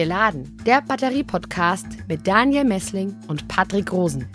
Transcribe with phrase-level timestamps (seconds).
[0.00, 4.26] Geladen, der Batterie-Podcast mit Daniel Messling und Patrick Rosen.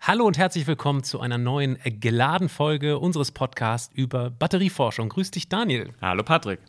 [0.00, 5.08] Hallo und herzlich willkommen zu einer neuen Geladen-Folge unseres Podcasts über Batterieforschung.
[5.08, 5.92] Grüß dich, Daniel.
[6.00, 6.60] Hallo, Patrick.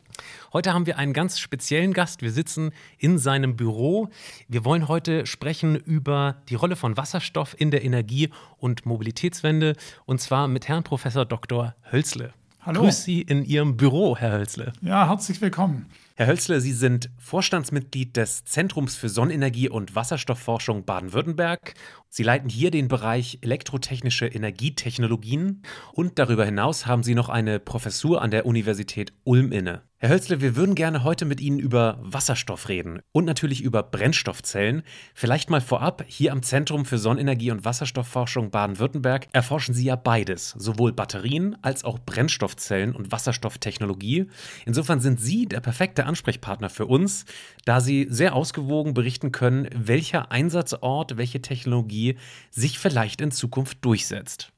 [0.52, 2.22] Heute haben wir einen ganz speziellen Gast.
[2.22, 4.08] Wir sitzen in seinem Büro.
[4.48, 10.20] Wir wollen heute sprechen über die Rolle von Wasserstoff in der Energie- und Mobilitätswende und
[10.20, 11.74] zwar mit Herrn Professor Dr.
[11.90, 12.32] Hölzle.
[12.66, 12.80] Hallo.
[12.80, 14.72] Grüß Sie in Ihrem Büro, Herr Hölzle.
[14.82, 15.86] Ja, herzlich willkommen.
[16.16, 21.74] Herr Hölzle, Sie sind Vorstandsmitglied des Zentrums für Sonnenenergie und Wasserstoffforschung Baden-Württemberg.
[22.16, 25.60] Sie leiten hier den Bereich elektrotechnische Energietechnologien
[25.92, 29.82] und darüber hinaus haben Sie noch eine Professur an der Universität Ulm inne.
[29.98, 34.82] Herr Hölzle, wir würden gerne heute mit Ihnen über Wasserstoff reden und natürlich über Brennstoffzellen.
[35.14, 40.50] Vielleicht mal vorab, hier am Zentrum für Sonnenenergie und Wasserstoffforschung Baden-Württemberg erforschen Sie ja beides,
[40.50, 44.26] sowohl Batterien als auch Brennstoffzellen und Wasserstofftechnologie.
[44.66, 47.24] Insofern sind Sie der perfekte Ansprechpartner für uns,
[47.66, 52.16] da Sie sehr ausgewogen berichten können, welcher Einsatzort, welche Technologie
[52.50, 54.52] sich vielleicht in Zukunft durchsetzt.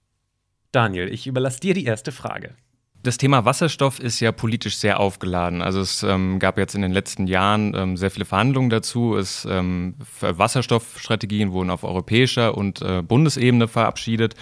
[0.71, 2.55] Daniel, ich überlasse dir die erste Frage.
[3.03, 5.63] Das Thema Wasserstoff ist ja politisch sehr aufgeladen.
[5.63, 9.17] Also es ähm, gab jetzt in den letzten Jahren ähm, sehr viele Verhandlungen dazu.
[9.17, 14.35] Es, ähm, Wasserstoffstrategien wurden auf europäischer und äh, Bundesebene verabschiedet.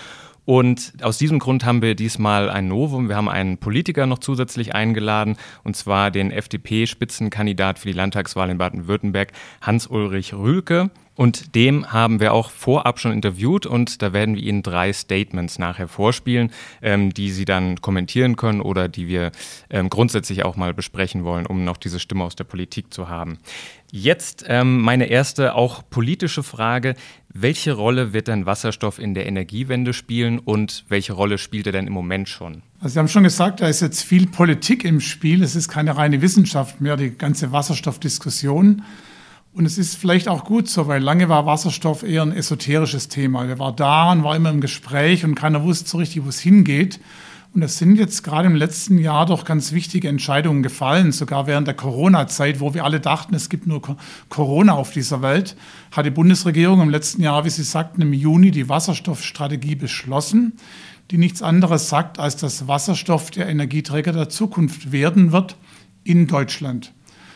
[0.47, 3.08] Und aus diesem Grund haben wir diesmal ein Novum.
[3.08, 8.56] Wir haben einen Politiker noch zusätzlich eingeladen, und zwar den FDP-Spitzenkandidat für die Landtagswahl in
[8.56, 10.91] Baden-Württemberg, Hans-Ulrich Rühlke.
[11.17, 15.58] Und dem haben wir auch vorab schon interviewt und da werden wir Ihnen drei Statements
[15.58, 16.52] nachher vorspielen,
[16.83, 19.33] ähm, die Sie dann kommentieren können oder die wir
[19.70, 23.39] ähm, grundsätzlich auch mal besprechen wollen, um noch diese Stimme aus der Politik zu haben.
[23.91, 26.96] Jetzt ähm, meine erste auch politische Frage.
[27.39, 31.86] Welche Rolle wird denn Wasserstoff in der Energiewende spielen und welche Rolle spielt er denn
[31.86, 32.63] im Moment schon?
[32.80, 35.42] Also Sie haben schon gesagt, da ist jetzt viel Politik im Spiel.
[35.42, 38.83] Es ist keine reine Wissenschaft mehr, die ganze Wasserstoffdiskussion.
[39.52, 43.46] Und es ist vielleicht auch gut so, weil lange war Wasserstoff eher ein esoterisches Thema.
[43.46, 46.41] Der war da und war immer im Gespräch und keiner wusste so richtig, wo es
[46.41, 47.01] hingeht.
[47.56, 51.11] Und es sind jetzt gerade im letzten Jahr doch ganz wichtige Entscheidungen gefallen.
[51.11, 53.80] Sogar während der Corona-Zeit, wo wir alle dachten, es gibt nur
[54.28, 55.56] Corona auf dieser Welt,
[55.90, 60.58] hat die Bundesregierung im letzten Jahr, wie Sie sagten, im Juni die Wasserstoffstrategie beschlossen,
[61.11, 65.56] die nichts anderes sagt, als dass Wasserstoff der Energieträger der Zukunft werden wird
[66.05, 66.92] in Deutschland.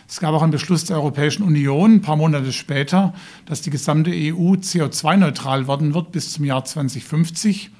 [0.07, 3.15] Es gab auch einen Beschluss der Europäischen Union ein paar Monate später,
[3.47, 7.71] dass die gesamte EU CO2-neutral werden wird bis zum Jahr 2050.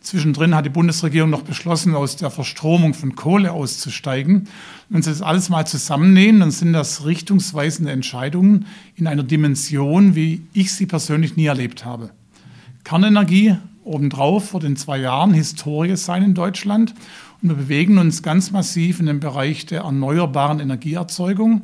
[0.00, 4.48] Zwischendrin hat die Bundesregierung noch beschlossen, aus der Verstromung von Kohle auszusteigen.
[4.88, 10.42] Wenn Sie das alles mal zusammennehmen, dann sind das richtungsweisende Entscheidungen in einer Dimension, wie
[10.52, 12.10] ich sie persönlich nie erlebt habe.
[12.84, 16.94] Kernenergie obendrauf wird in zwei Jahren Historie sein in Deutschland.
[17.42, 21.62] Und wir bewegen uns ganz massiv in den Bereich der erneuerbaren Energieerzeugung.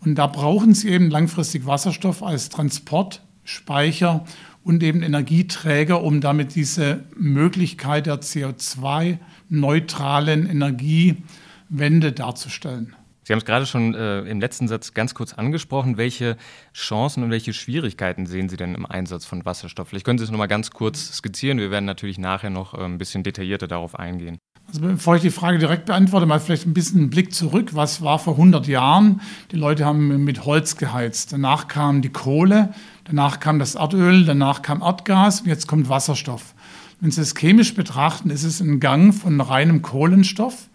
[0.00, 4.24] Und da brauchen Sie eben langfristig Wasserstoff als Transport, Speicher
[4.66, 12.96] und eben Energieträger, um damit diese Möglichkeit der CO2-neutralen Energiewende darzustellen.
[13.22, 15.98] Sie haben es gerade schon äh, im letzten Satz ganz kurz angesprochen.
[15.98, 16.36] Welche
[16.74, 19.86] Chancen und welche Schwierigkeiten sehen Sie denn im Einsatz von Wasserstoff?
[19.88, 21.58] Vielleicht können Sie es noch mal ganz kurz skizzieren.
[21.58, 24.38] Wir werden natürlich nachher noch äh, ein bisschen detaillierter darauf eingehen.
[24.68, 27.70] Also bevor ich die Frage direkt beantworte, mal vielleicht ein bisschen einen Blick zurück.
[27.74, 29.20] Was war vor 100 Jahren?
[29.52, 31.32] Die Leute haben mit Holz geheizt.
[31.32, 36.54] Danach kam die Kohle, danach kam das Erdöl, danach kam Erdgas und jetzt kommt Wasserstoff.
[37.00, 40.68] Wenn Sie es chemisch betrachten, ist es ein Gang von reinem Kohlenstoff,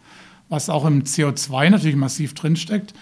[0.48, 2.94] was auch im CO2 natürlich massiv drinsteckt,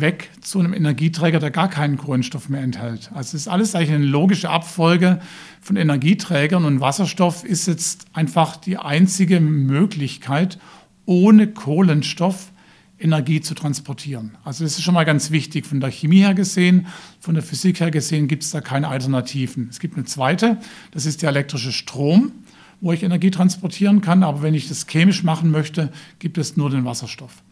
[0.00, 3.10] weg zu einem Energieträger, der gar keinen Kohlenstoff mehr enthält.
[3.14, 5.20] Also es ist alles eigentlich eine logische Abfolge
[5.60, 10.58] von Energieträgern und Wasserstoff ist jetzt einfach die einzige Möglichkeit,
[11.06, 12.52] ohne Kohlenstoff
[13.00, 14.36] Energie zu transportieren.
[14.44, 15.66] Also das ist schon mal ganz wichtig.
[15.66, 16.86] Von der Chemie her gesehen,
[17.20, 19.68] von der Physik her gesehen gibt es da keine Alternativen.
[19.70, 20.58] Es gibt eine zweite,
[20.90, 22.32] das ist der elektrische Strom,
[22.80, 24.22] wo ich Energie transportieren kann.
[24.22, 27.42] Aber wenn ich das chemisch machen möchte, gibt es nur den Wasserstoff.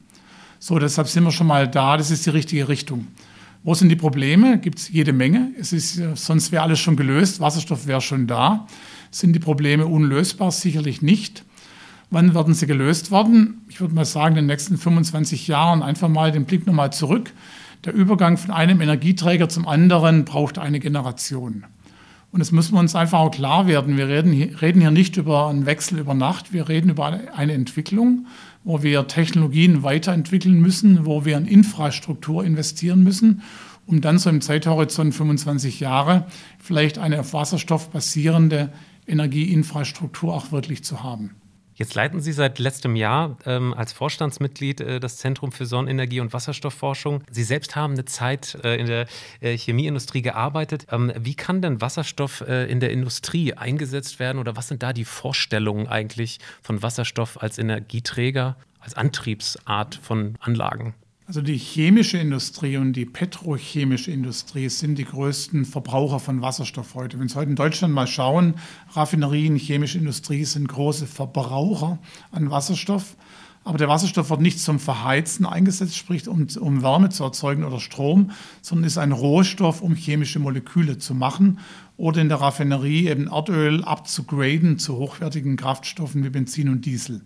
[0.58, 1.96] So, deshalb sind wir schon mal da.
[1.96, 3.06] Das ist die richtige Richtung.
[3.62, 4.58] Wo sind die Probleme?
[4.58, 5.50] Gibt es jede Menge.
[5.58, 7.40] Es ist, sonst wäre alles schon gelöst.
[7.40, 8.66] Wasserstoff wäre schon da.
[9.10, 10.52] Sind die Probleme unlösbar?
[10.52, 11.44] Sicherlich nicht.
[12.10, 13.62] Wann werden sie gelöst werden?
[13.68, 17.32] Ich würde mal sagen, in den nächsten 25 Jahren einfach mal den Blick nochmal zurück.
[17.84, 21.64] Der Übergang von einem Energieträger zum anderen braucht eine Generation.
[22.30, 23.96] Und das müssen wir uns einfach auch klar werden.
[23.96, 28.26] Wir reden hier nicht über einen Wechsel über Nacht, wir reden über eine Entwicklung,
[28.66, 33.42] wo wir Technologien weiterentwickeln müssen, wo wir in Infrastruktur investieren müssen,
[33.86, 36.26] um dann so im Zeithorizont 25 Jahre
[36.58, 38.72] vielleicht eine auf Wasserstoff basierende
[39.06, 41.36] Energieinfrastruktur auch wirklich zu haben.
[41.76, 46.32] Jetzt leiten Sie seit letztem Jahr ähm, als Vorstandsmitglied äh, das Zentrum für Sonnenenergie und
[46.32, 47.22] Wasserstoffforschung.
[47.30, 49.06] Sie selbst haben eine Zeit äh, in der
[49.40, 50.86] äh, Chemieindustrie gearbeitet.
[50.90, 54.94] Ähm, wie kann denn Wasserstoff äh, in der Industrie eingesetzt werden oder was sind da
[54.94, 60.94] die Vorstellungen eigentlich von Wasserstoff als Energieträger, als Antriebsart von Anlagen?
[61.28, 67.18] Also die chemische Industrie und die petrochemische Industrie sind die größten Verbraucher von Wasserstoff heute.
[67.18, 68.54] Wenn Sie heute in Deutschland mal schauen,
[68.92, 71.98] Raffinerien, chemische Industrie sind große Verbraucher
[72.30, 73.16] an Wasserstoff.
[73.64, 77.80] Aber der Wasserstoff wird nicht zum Verheizen eingesetzt, sprich um, um Wärme zu erzeugen oder
[77.80, 78.30] Strom,
[78.62, 81.58] sondern ist ein Rohstoff, um chemische Moleküle zu machen
[81.96, 87.22] oder in der Raffinerie eben Erdöl abzugraden zu hochwertigen Kraftstoffen wie Benzin und Diesel.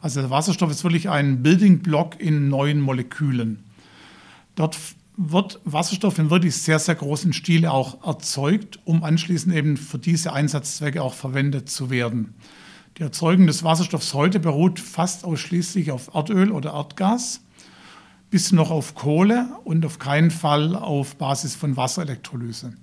[0.00, 3.64] Also der Wasserstoff ist wirklich ein Building Block in neuen Molekülen.
[4.54, 4.76] Dort
[5.16, 10.32] wird Wasserstoff in wirklich sehr, sehr großen Stile auch erzeugt, um anschließend eben für diese
[10.32, 12.34] Einsatzzwecke auch verwendet zu werden.
[12.98, 17.40] Die Erzeugung des Wasserstoffs heute beruht fast ausschließlich auf Erdöl oder Erdgas,
[18.30, 22.74] bis noch auf Kohle und auf keinen Fall auf Basis von Wasserelektrolyse.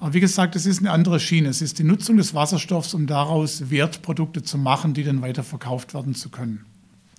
[0.00, 1.48] Aber wie gesagt, es ist eine andere Schiene.
[1.50, 5.92] Es ist die Nutzung des Wasserstoffs, um daraus Wertprodukte zu machen, die dann weiter verkauft
[5.92, 6.64] werden zu können.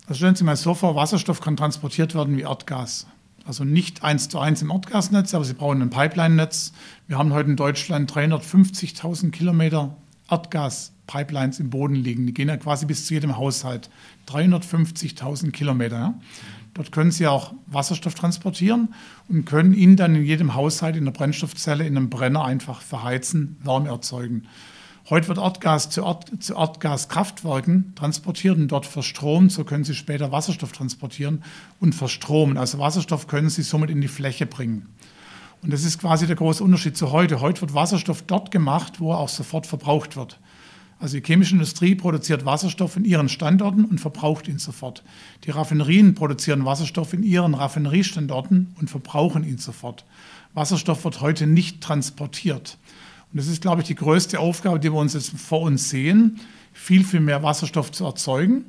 [0.08, 3.06] Also stellen Sie mal so vor, Wasserstoff kann transportiert werden wie Erdgas.
[3.46, 6.74] Also nicht eins zu eins im Erdgasnetz, aber Sie brauchen ein Pipeline-Netz.
[7.08, 9.96] Wir haben heute in Deutschland 350.000 Kilometer
[10.30, 12.26] Erdgas-Pipelines im Boden liegen.
[12.26, 13.92] Die gehen ja quasi bis zu jedem Haushalt.
[14.28, 15.98] 350.000 Kilometer.
[15.98, 16.14] Ja?
[16.74, 18.94] Dort können Sie auch Wasserstoff transportieren
[19.28, 23.58] und können ihn dann in jedem Haushalt in der Brennstoffzelle in einem Brenner einfach verheizen,
[23.64, 24.48] Wärme erzeugen.
[25.10, 29.52] Heute wird Erdgas zu, Erd, zu Erdgaskraftwerken transportiert und dort verstromt.
[29.52, 31.44] So können Sie später Wasserstoff transportieren
[31.80, 32.58] und verstromen.
[32.58, 34.88] Also Wasserstoff können Sie somit in die Fläche bringen.
[35.62, 37.42] Und das ist quasi der große Unterschied zu heute.
[37.42, 40.40] Heute wird Wasserstoff dort gemacht, wo er auch sofort verbraucht wird.
[41.02, 45.04] Also die chemische Industrie produziert Wasserstoff in ihren Standorten und verbraucht ihn sofort.
[45.46, 50.06] Die Raffinerien produzieren Wasserstoff in ihren Raffineriestandorten und verbrauchen ihn sofort.
[50.54, 52.78] Wasserstoff wird heute nicht transportiert.
[53.34, 56.40] Und das ist, glaube ich, die größte Aufgabe, die wir uns jetzt vor uns sehen,
[56.72, 58.64] viel, viel mehr Wasserstoff zu erzeugen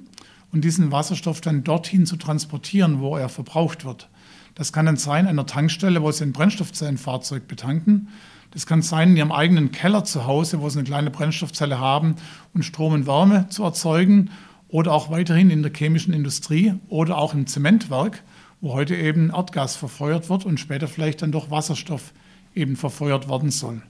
[0.52, 4.08] und diesen Wasserstoff dann dorthin zu transportieren, wo er verbraucht wird.
[4.54, 8.08] Das kann dann sein an der Tankstelle, wo Sie ein Brennstoffzellenfahrzeug betanken.
[8.52, 12.16] Das kann sein in Ihrem eigenen Keller zu Hause, wo Sie eine kleine Brennstoffzelle haben
[12.52, 14.30] und Strom und Wärme zu erzeugen
[14.68, 18.22] oder auch weiterhin in der chemischen Industrie oder auch im Zementwerk,
[18.60, 22.12] wo heute eben Erdgas verfeuert wird und später vielleicht dann doch Wasserstoff
[22.54, 23.82] eben verfeuert werden soll.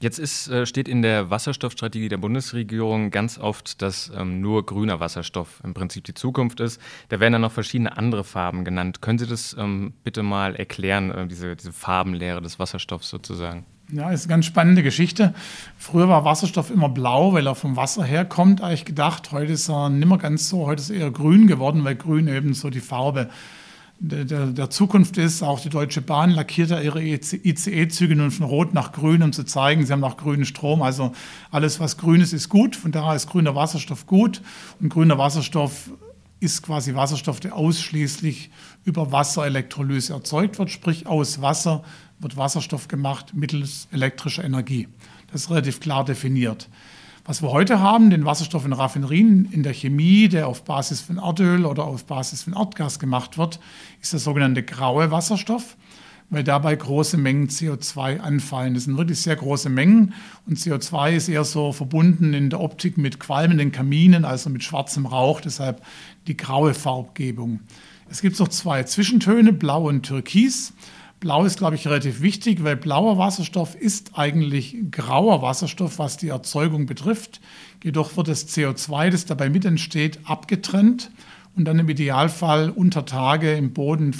[0.00, 5.00] Jetzt ist, äh, steht in der Wasserstoffstrategie der Bundesregierung ganz oft, dass ähm, nur grüner
[5.00, 6.78] Wasserstoff im Prinzip die Zukunft ist.
[7.08, 9.00] Da werden dann noch verschiedene andere Farben genannt.
[9.00, 13.64] Können Sie das ähm, bitte mal erklären, äh, diese, diese Farbenlehre des Wasserstoffs sozusagen?
[13.94, 15.34] Ja, ist eine ganz spannende Geschichte.
[15.78, 19.30] Früher war Wasserstoff immer blau, weil er vom Wasser herkommt, eigentlich gedacht.
[19.30, 20.66] Heute ist er nicht mehr ganz so.
[20.66, 23.30] Heute ist er eher grün geworden, weil grün eben so die Farbe
[24.00, 25.44] der, der, der Zukunft ist.
[25.44, 29.44] Auch die Deutsche Bahn lackiert ja ihre ICE-Züge nun von rot nach grün, um zu
[29.44, 30.82] zeigen, sie haben noch grünen Strom.
[30.82, 31.12] Also
[31.52, 32.74] alles, was grün ist, ist gut.
[32.74, 34.42] Von daher ist grüner Wasserstoff gut.
[34.80, 35.90] Und grüner Wasserstoff
[36.40, 38.50] ist quasi Wasserstoff, der ausschließlich
[38.84, 41.84] über Wasserelektrolyse erzeugt wird, sprich aus Wasser
[42.24, 44.88] wird Wasserstoff gemacht mittels elektrischer Energie.
[45.30, 46.68] Das ist relativ klar definiert.
[47.26, 51.18] Was wir heute haben, den Wasserstoff in Raffinerien, in der Chemie, der auf Basis von
[51.18, 53.60] Erdöl oder auf Basis von Erdgas gemacht wird,
[54.02, 55.76] ist der sogenannte graue Wasserstoff,
[56.30, 58.74] weil dabei große Mengen CO2 anfallen.
[58.74, 60.14] Das sind wirklich sehr große Mengen
[60.46, 65.06] und CO2 ist eher so verbunden in der Optik mit qualmenden Kaminen, also mit schwarzem
[65.06, 65.82] Rauch, deshalb
[66.26, 67.60] die graue Farbgebung.
[68.10, 70.74] Es gibt noch zwei Zwischentöne, blau und türkis.
[71.24, 76.28] Blau ist, glaube ich, relativ wichtig, weil blauer Wasserstoff ist eigentlich grauer Wasserstoff, was die
[76.28, 77.40] Erzeugung betrifft.
[77.82, 81.10] Jedoch wird das CO2, das dabei mit entsteht, abgetrennt
[81.56, 84.14] und dann im Idealfall unter Tage im Boden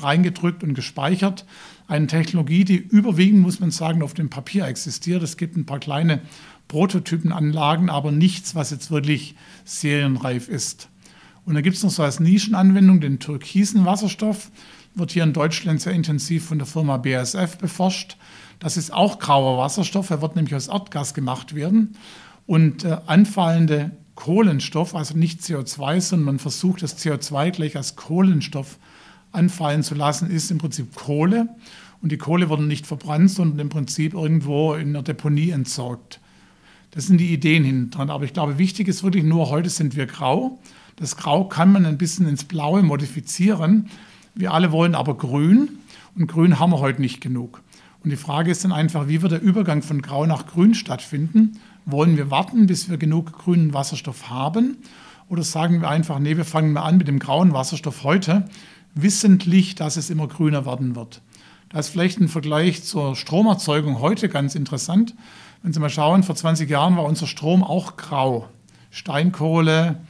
[0.00, 1.46] reingedrückt und gespeichert.
[1.86, 5.22] Eine Technologie, die überwiegend, muss man sagen, auf dem Papier existiert.
[5.22, 6.22] Es gibt ein paar kleine
[6.66, 10.88] Prototypenanlagen, aber nichts, was jetzt wirklich serienreif ist.
[11.44, 14.50] Und da gibt es noch so als Nischenanwendung den türkisen Wasserstoff
[14.94, 18.16] wird hier in Deutschland sehr intensiv von der Firma BASF beforscht.
[18.58, 21.96] Das ist auch grauer Wasserstoff, er wird nämlich aus Erdgas gemacht werden.
[22.46, 28.78] Und äh, anfallende Kohlenstoff, also nicht CO2, sondern man versucht das CO2 gleich als Kohlenstoff
[29.32, 31.48] anfallen zu lassen, ist im Prinzip Kohle.
[32.02, 36.20] und die Kohle wurde nicht verbrannt, sondern im Prinzip irgendwo in der Deponie entsorgt.
[36.92, 38.10] Das sind die Ideen hinten dran.
[38.10, 40.60] Aber ich glaube, wichtig ist wirklich nur, heute sind wir grau.
[40.96, 43.88] Das Grau kann man ein bisschen ins Blaue modifizieren.
[44.34, 45.78] Wir alle wollen aber grün
[46.16, 47.62] und grün haben wir heute nicht genug.
[48.02, 51.60] Und die Frage ist dann einfach, wie wird der Übergang von Grau nach Grün stattfinden?
[51.84, 54.78] Wollen wir warten, bis wir genug grünen Wasserstoff haben?
[55.28, 58.48] Oder sagen wir einfach, nee, wir fangen mal an mit dem grauen Wasserstoff heute,
[58.94, 61.22] wissentlich, dass es immer grüner werden wird.
[61.68, 65.14] Da ist vielleicht ein Vergleich zur Stromerzeugung heute ganz interessant.
[65.62, 68.48] Wenn Sie mal schauen, vor 20 Jahren war unser Strom auch grau.
[68.90, 70.00] Steinkohle,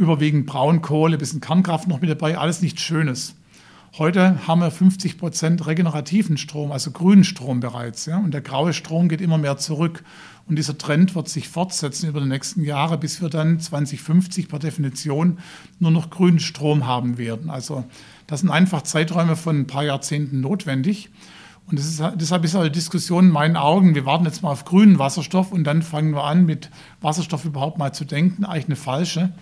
[0.00, 3.34] überwiegend Braunkohle, bisschen Kernkraft noch mit dabei, alles nichts Schönes.
[3.98, 8.06] Heute haben wir 50 Prozent regenerativen Strom, also grünen Strom bereits.
[8.06, 8.18] Ja?
[8.18, 10.02] Und der graue Strom geht immer mehr zurück.
[10.46, 14.58] Und dieser Trend wird sich fortsetzen über die nächsten Jahre, bis wir dann 2050 per
[14.58, 15.38] Definition
[15.80, 17.50] nur noch grünen Strom haben werden.
[17.50, 17.84] Also
[18.26, 21.10] das sind einfach Zeiträume von ein paar Jahrzehnten notwendig.
[21.66, 24.98] Und ist, deshalb ist eine Diskussion in meinen Augen, wir warten jetzt mal auf grünen
[24.98, 29.32] Wasserstoff und dann fangen wir an, mit Wasserstoff überhaupt mal zu denken, eigentlich eine falsche.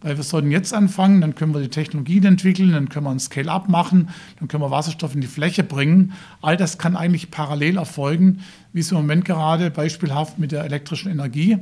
[0.00, 3.18] Weil wir sollten jetzt anfangen, dann können wir die Technologien entwickeln, dann können wir ein
[3.18, 6.12] Scale-up machen, dann können wir Wasserstoff in die Fläche bringen.
[6.40, 8.40] All das kann eigentlich parallel erfolgen,
[8.72, 11.58] wie es im Moment gerade beispielhaft mit der elektrischen Energie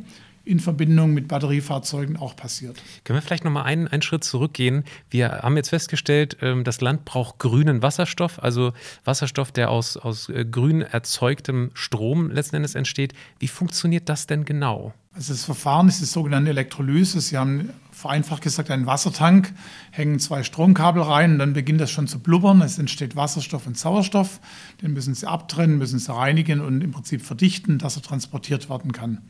[0.46, 2.80] in Verbindung mit Batteriefahrzeugen auch passiert.
[3.04, 4.84] Können wir vielleicht noch mal einen, einen Schritt zurückgehen?
[5.10, 8.72] Wir haben jetzt festgestellt, ähm, das Land braucht grünen Wasserstoff, also
[9.04, 13.12] Wasserstoff, der aus, aus äh, grün erzeugtem Strom letzten Endes entsteht.
[13.40, 14.94] Wie funktioniert das denn genau?
[15.12, 17.20] Also das Verfahren ist die sogenannte Elektrolyse.
[17.20, 19.54] Sie haben vereinfacht gesagt einen Wassertank,
[19.90, 22.60] hängen zwei Stromkabel rein und dann beginnt das schon zu blubbern.
[22.60, 24.38] Es entsteht Wasserstoff und Sauerstoff.
[24.82, 28.92] Den müssen Sie abtrennen, müssen Sie reinigen und im Prinzip verdichten, dass er transportiert werden
[28.92, 29.22] kann.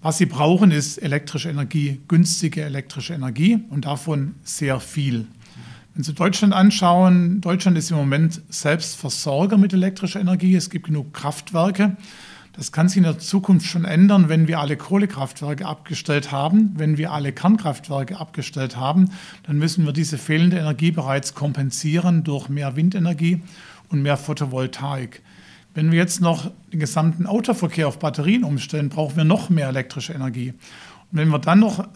[0.00, 5.26] Was Sie brauchen, ist elektrische Energie, günstige elektrische Energie und davon sehr viel.
[5.92, 10.54] Wenn Sie Deutschland anschauen, Deutschland ist im Moment selbst Versorger mit elektrischer Energie.
[10.54, 11.98] Es gibt genug Kraftwerke.
[12.56, 16.72] Das kann sich in der Zukunft schon ändern, wenn wir alle Kohlekraftwerke abgestellt haben.
[16.76, 19.10] Wenn wir alle Kernkraftwerke abgestellt haben,
[19.42, 23.42] dann müssen wir diese fehlende Energie bereits kompensieren durch mehr Windenergie
[23.90, 25.22] und mehr Photovoltaik.
[25.74, 30.14] Wenn wir jetzt noch den gesamten Autoverkehr auf Batterien umstellen, brauchen wir noch mehr elektrische
[30.14, 30.54] Energie.
[31.12, 31.86] Und wenn wir dann noch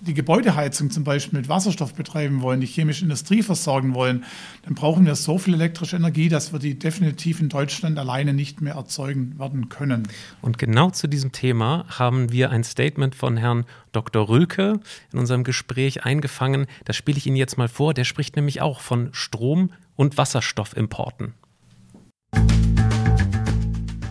[0.00, 4.24] die Gebäudeheizung zum Beispiel mit Wasserstoff betreiben wollen, die chemische Industrie versorgen wollen,
[4.64, 8.60] dann brauchen wir so viel elektrische Energie, dass wir die definitiv in Deutschland alleine nicht
[8.60, 10.08] mehr erzeugen werden können.
[10.42, 14.28] Und genau zu diesem Thema haben wir ein Statement von Herrn Dr.
[14.28, 14.80] Rülke
[15.12, 16.66] in unserem Gespräch eingefangen.
[16.84, 17.94] Das spiele ich Ihnen jetzt mal vor.
[17.94, 21.34] Der spricht nämlich auch von Strom- und Wasserstoffimporten.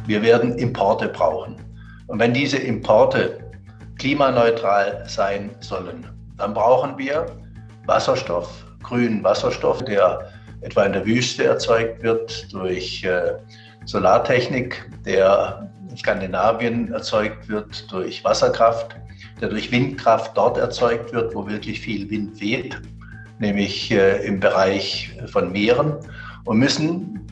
[0.06, 1.56] Wir werden Importe brauchen.
[2.08, 3.49] Und wenn diese Importe
[4.00, 7.26] klimaneutral sein sollen, dann brauchen wir
[7.86, 13.34] Wasserstoff, grünen Wasserstoff, der etwa in der Wüste erzeugt wird durch äh,
[13.86, 18.96] Solartechnik, der in Skandinavien erzeugt wird durch Wasserkraft,
[19.42, 22.80] der durch Windkraft dort erzeugt wird, wo wirklich viel Wind weht,
[23.40, 25.96] nämlich äh, im Bereich von Meeren
[26.46, 27.28] und müssen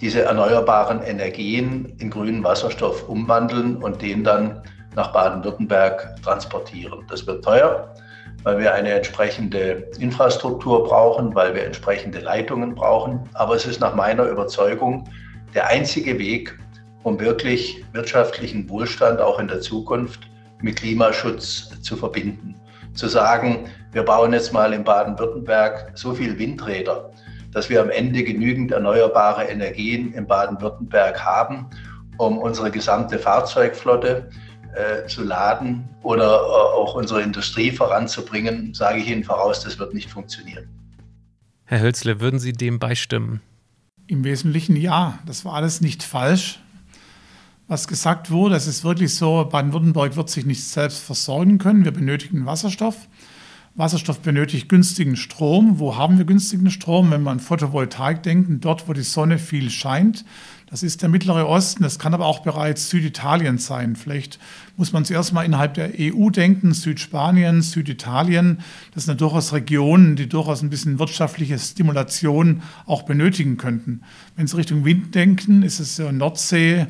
[0.00, 4.62] diese erneuerbaren Energien in grünen Wasserstoff umwandeln und den dann
[4.94, 7.04] nach Baden-Württemberg transportieren.
[7.08, 7.94] Das wird teuer,
[8.42, 13.28] weil wir eine entsprechende Infrastruktur brauchen, weil wir entsprechende Leitungen brauchen.
[13.34, 15.08] Aber es ist nach meiner Überzeugung
[15.54, 16.58] der einzige Weg,
[17.02, 20.28] um wirklich wirtschaftlichen Wohlstand auch in der Zukunft
[20.60, 22.54] mit Klimaschutz zu verbinden.
[22.94, 27.10] Zu sagen, wir bauen jetzt mal in Baden-Württemberg so viel Windräder,
[27.52, 31.66] dass wir am Ende genügend erneuerbare Energien in Baden-Württemberg haben,
[32.18, 34.28] um unsere gesamte Fahrzeugflotte
[34.74, 39.94] äh, zu laden oder äh, auch unsere Industrie voranzubringen, sage ich Ihnen voraus, das wird
[39.94, 40.68] nicht funktionieren.
[41.64, 43.40] Herr Hölzle, würden Sie dem beistimmen?
[44.06, 45.20] Im Wesentlichen ja.
[45.26, 46.58] Das war alles nicht falsch.
[47.68, 51.84] Was gesagt wurde, es ist wirklich so, Baden-Württemberg wird sich nicht selbst versorgen können.
[51.84, 52.96] Wir benötigen Wasserstoff.
[53.80, 55.78] Wasserstoff benötigt günstigen Strom.
[55.78, 57.10] Wo haben wir günstigen Strom?
[57.10, 60.26] Wenn wir an Photovoltaik denken, dort, wo die Sonne viel scheint.
[60.68, 63.96] Das ist der Mittlere Osten, das kann aber auch bereits Süditalien sein.
[63.96, 64.38] Vielleicht
[64.76, 68.58] muss man zuerst mal innerhalb der EU denken, Südspanien, Süditalien.
[68.94, 74.02] Das sind ja durchaus Regionen, die durchaus ein bisschen wirtschaftliche Stimulation auch benötigen könnten.
[74.36, 76.86] Wenn Sie Richtung Wind denken, ist es Nordsee,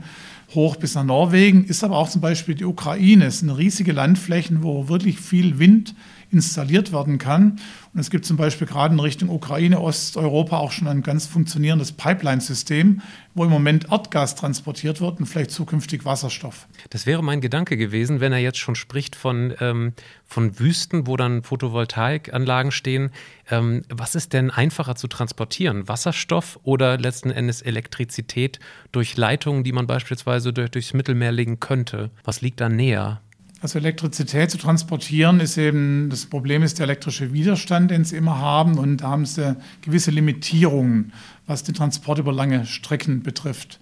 [0.54, 3.26] hoch bis nach Norwegen, ist aber auch zum Beispiel die Ukraine.
[3.26, 5.94] Es sind riesige Landflächen, wo wirklich viel Wind
[6.32, 7.60] installiert werden kann.
[7.92, 11.92] Und es gibt zum Beispiel gerade in Richtung Ukraine, Osteuropa auch schon ein ganz funktionierendes
[11.92, 13.02] Pipeline-System,
[13.34, 16.68] wo im Moment Erdgas transportiert wird und vielleicht zukünftig Wasserstoff.
[16.90, 19.92] Das wäre mein Gedanke gewesen, wenn er jetzt schon spricht von, ähm,
[20.24, 23.10] von Wüsten, wo dann Photovoltaikanlagen stehen.
[23.50, 25.88] Ähm, was ist denn einfacher zu transportieren?
[25.88, 28.60] Wasserstoff oder letzten Endes Elektrizität
[28.92, 32.10] durch Leitungen, die man beispielsweise durch, durchs Mittelmeer legen könnte?
[32.24, 33.20] Was liegt da näher?
[33.62, 38.38] Also Elektrizität zu transportieren ist eben, das Problem ist der elektrische Widerstand, den sie immer
[38.38, 38.78] haben.
[38.78, 41.12] Und da haben sie gewisse Limitierungen,
[41.46, 43.78] was den Transport über lange Strecken betrifft.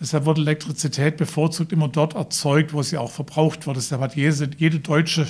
[0.00, 3.76] Deshalb wird Elektrizität bevorzugt immer dort erzeugt, wo sie auch verbraucht wird.
[3.76, 5.26] Deshalb hat jede, jede deutsche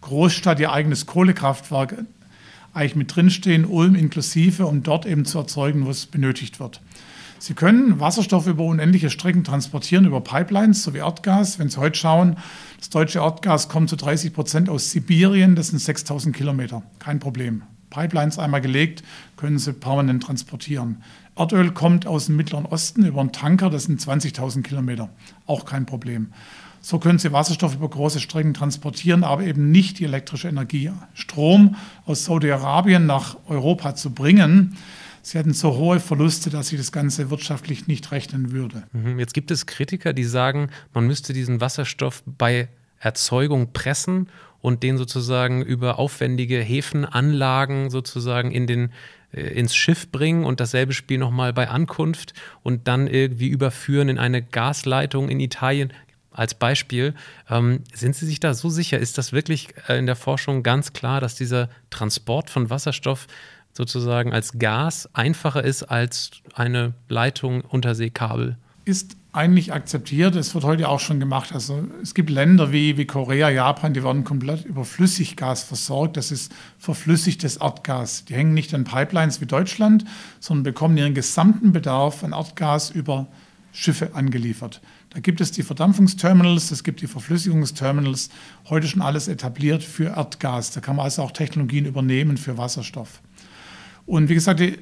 [0.00, 2.04] Großstadt ihr eigenes Kohlekraftwerk
[2.72, 6.80] eigentlich mit drinstehen, Ulm inklusive, um dort eben zu erzeugen, wo es benötigt wird.
[7.42, 11.58] Sie können Wasserstoff über unendliche Strecken transportieren, über Pipelines, so wie Erdgas.
[11.58, 12.36] Wenn Sie heute schauen,
[12.78, 17.62] das deutsche Erdgas kommt zu 30 Prozent aus Sibirien, das sind 6000 Kilometer, kein Problem.
[17.90, 19.02] Pipelines einmal gelegt,
[19.36, 21.02] können Sie permanent transportieren.
[21.34, 25.10] Erdöl kommt aus dem Mittleren Osten über einen Tanker, das sind 20.000 Kilometer,
[25.48, 26.28] auch kein Problem.
[26.80, 30.92] So können Sie Wasserstoff über große Strecken transportieren, aber eben nicht die elektrische Energie.
[31.14, 31.74] Strom
[32.06, 34.76] aus Saudi-Arabien nach Europa zu bringen,
[35.22, 38.84] sie hätten so hohe Verluste, dass sich das Ganze wirtschaftlich nicht rechnen würde.
[38.92, 39.18] Mhm.
[39.18, 44.28] Jetzt gibt es Kritiker, die sagen, man müsste diesen Wasserstoff bei Erzeugung pressen
[44.60, 48.92] und den sozusagen über aufwendige Häfenanlagen sozusagen in den
[49.32, 54.18] äh, ins Schiff bringen und dasselbe Spiel nochmal bei Ankunft und dann irgendwie überführen in
[54.18, 55.92] eine Gasleitung in Italien.
[56.30, 57.14] Als Beispiel,
[57.50, 58.98] ähm, sind Sie sich da so sicher?
[58.98, 63.26] Ist das wirklich äh, in der Forschung ganz klar, dass dieser Transport von Wasserstoff
[63.72, 68.56] sozusagen als Gas einfacher ist als eine Leitung Unterseekabel?
[68.84, 70.36] Ist eigentlich akzeptiert.
[70.36, 71.52] Es wird heute auch schon gemacht.
[71.52, 76.18] Also es gibt Länder wie, wie Korea, Japan, die werden komplett über Flüssiggas versorgt.
[76.18, 78.26] Das ist verflüssigtes Erdgas.
[78.26, 80.04] Die hängen nicht an Pipelines wie Deutschland,
[80.38, 83.26] sondern bekommen ihren gesamten Bedarf an Erdgas über
[83.72, 84.82] Schiffe angeliefert.
[85.10, 88.28] Da gibt es die Verdampfungsterminals, es gibt die Verflüssigungsterminals,
[88.68, 90.72] heute schon alles etabliert für Erdgas.
[90.72, 93.22] Da kann man also auch Technologien übernehmen für Wasserstoff.
[94.06, 94.78] Und wie gesagt, die,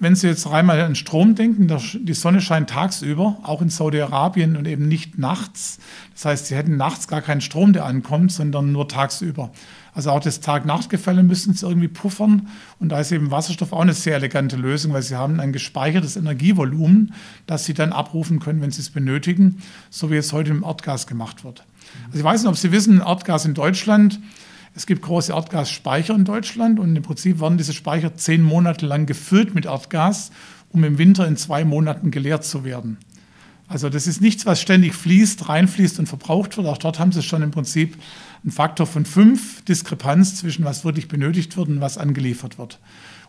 [0.00, 4.66] wenn Sie jetzt einmal an Strom denken, die Sonne scheint tagsüber, auch in Saudi-Arabien und
[4.66, 5.78] eben nicht nachts.
[6.14, 9.50] Das heißt, Sie hätten nachts gar keinen Strom, der ankommt, sondern nur tagsüber.
[9.92, 12.48] Also auch das Tag-Nacht-Gefälle müssen Sie irgendwie puffern.
[12.78, 16.16] Und da ist eben Wasserstoff auch eine sehr elegante Lösung, weil Sie haben ein gespeichertes
[16.16, 17.12] Energievolumen,
[17.46, 21.06] das Sie dann abrufen können, wenn Sie es benötigen, so wie es heute im Erdgas
[21.06, 21.64] gemacht wird.
[22.06, 24.18] Also ich weiß nicht, ob Sie wissen, Erdgas in Deutschland
[24.74, 29.06] es gibt große Erdgasspeicher in Deutschland und im Prinzip werden diese Speicher zehn Monate lang
[29.06, 30.30] gefüllt mit Erdgas,
[30.70, 32.98] um im Winter in zwei Monaten geleert zu werden.
[33.66, 36.66] Also das ist nichts, was ständig fließt, reinfließt und verbraucht wird.
[36.66, 37.96] Auch dort haben sie schon im Prinzip
[38.42, 42.80] einen Faktor von fünf Diskrepanz zwischen was wirklich benötigt wird und was angeliefert wird.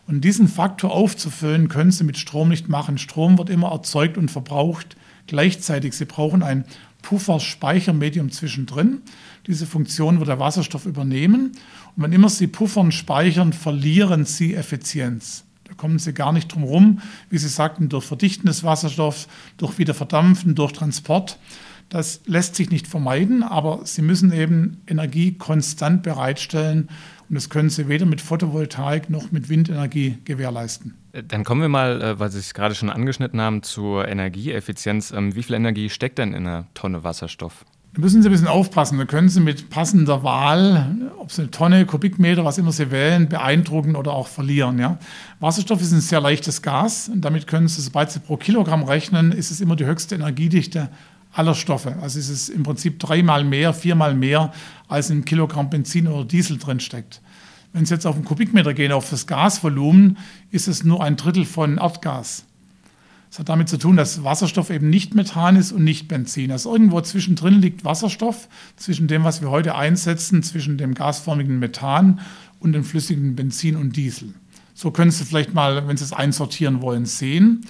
[0.08, 2.98] Und diesen Faktor aufzufüllen, können sie mit Strom nicht machen.
[2.98, 4.96] Strom wird immer erzeugt und verbraucht
[5.28, 5.94] gleichzeitig.
[5.94, 6.64] Sie brauchen ein
[7.02, 9.02] Puffer-Speichermedium zwischendrin.
[9.46, 11.52] Diese Funktion wird der Wasserstoff übernehmen.
[11.96, 15.44] Und wenn immer Sie puffern, speichern, verlieren Sie Effizienz.
[15.64, 17.00] Da kommen Sie gar nicht drum herum,
[17.30, 19.26] wie Sie sagten, durch Verdichten des Wasserstoffs,
[19.56, 21.38] durch Wiederverdampfen, durch Transport.
[21.88, 26.88] Das lässt sich nicht vermeiden, aber Sie müssen eben Energie konstant bereitstellen.
[27.28, 30.94] Und das können Sie weder mit Photovoltaik noch mit Windenergie gewährleisten.
[31.12, 35.10] Dann kommen wir mal, äh, weil Sie es gerade schon angeschnitten haben, zur Energieeffizienz.
[35.10, 37.64] Ähm, wie viel Energie steckt denn in einer Tonne Wasserstoff?
[37.94, 38.96] Da müssen Sie ein bisschen aufpassen.
[38.96, 43.28] Da können Sie mit passender Wahl, ob Sie eine Tonne, Kubikmeter, was immer Sie wählen,
[43.28, 44.78] beeindrucken oder auch verlieren.
[44.78, 44.98] Ja?
[45.40, 49.30] Wasserstoff ist ein sehr leichtes Gas und damit können Sie, sobald Sie pro Kilogramm rechnen,
[49.30, 50.88] ist es immer die höchste Energiedichte
[51.34, 51.96] aller Stoffe.
[52.00, 54.52] Also ist es im Prinzip dreimal mehr, viermal mehr,
[54.88, 57.20] als ein Kilogramm Benzin oder Diesel drin steckt.
[57.74, 60.16] Wenn Sie jetzt auf einen Kubikmeter gehen, auf das Gasvolumen,
[60.50, 62.46] ist es nur ein Drittel von Erdgas.
[63.32, 66.52] Das hat damit zu tun, dass Wasserstoff eben nicht Methan ist und nicht Benzin.
[66.52, 72.20] Also irgendwo zwischendrin liegt Wasserstoff, zwischen dem, was wir heute einsetzen, zwischen dem gasförmigen Methan
[72.60, 74.34] und dem flüssigen Benzin und Diesel.
[74.74, 77.62] So können Sie vielleicht mal, wenn Sie es einsortieren wollen, sehen.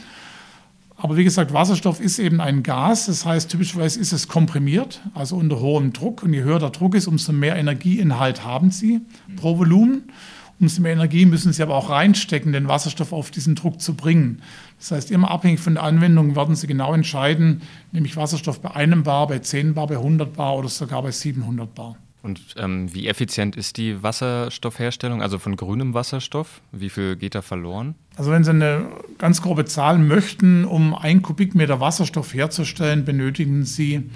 [0.96, 3.06] Aber wie gesagt, Wasserstoff ist eben ein Gas.
[3.06, 6.24] Das heißt, typischerweise ist es komprimiert, also unter hohem Druck.
[6.24, 9.00] Und je höher der Druck ist, umso mehr Energieinhalt haben Sie
[9.36, 10.10] pro Volumen.
[10.58, 14.42] Umso mehr Energie müssen Sie aber auch reinstecken, den Wasserstoff auf diesen Druck zu bringen.
[14.82, 19.04] Das heißt, immer abhängig von der Anwendung werden Sie genau entscheiden, nämlich Wasserstoff bei einem
[19.04, 21.94] Bar, bei 10 Bar, bei 100 Bar oder sogar bei 700 Bar.
[22.24, 26.62] Und ähm, wie effizient ist die Wasserstoffherstellung, also von grünem Wasserstoff?
[26.72, 27.94] Wie viel geht da verloren?
[28.16, 34.10] Also wenn Sie eine ganz grobe Zahl möchten, um ein Kubikmeter Wasserstoff herzustellen, benötigen Sie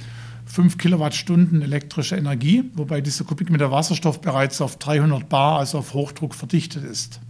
[0.46, 6.34] 5 Kilowattstunden elektrische Energie, wobei dieser Kubikmeter Wasserstoff bereits auf 300 Bar, also auf Hochdruck,
[6.34, 7.20] verdichtet ist.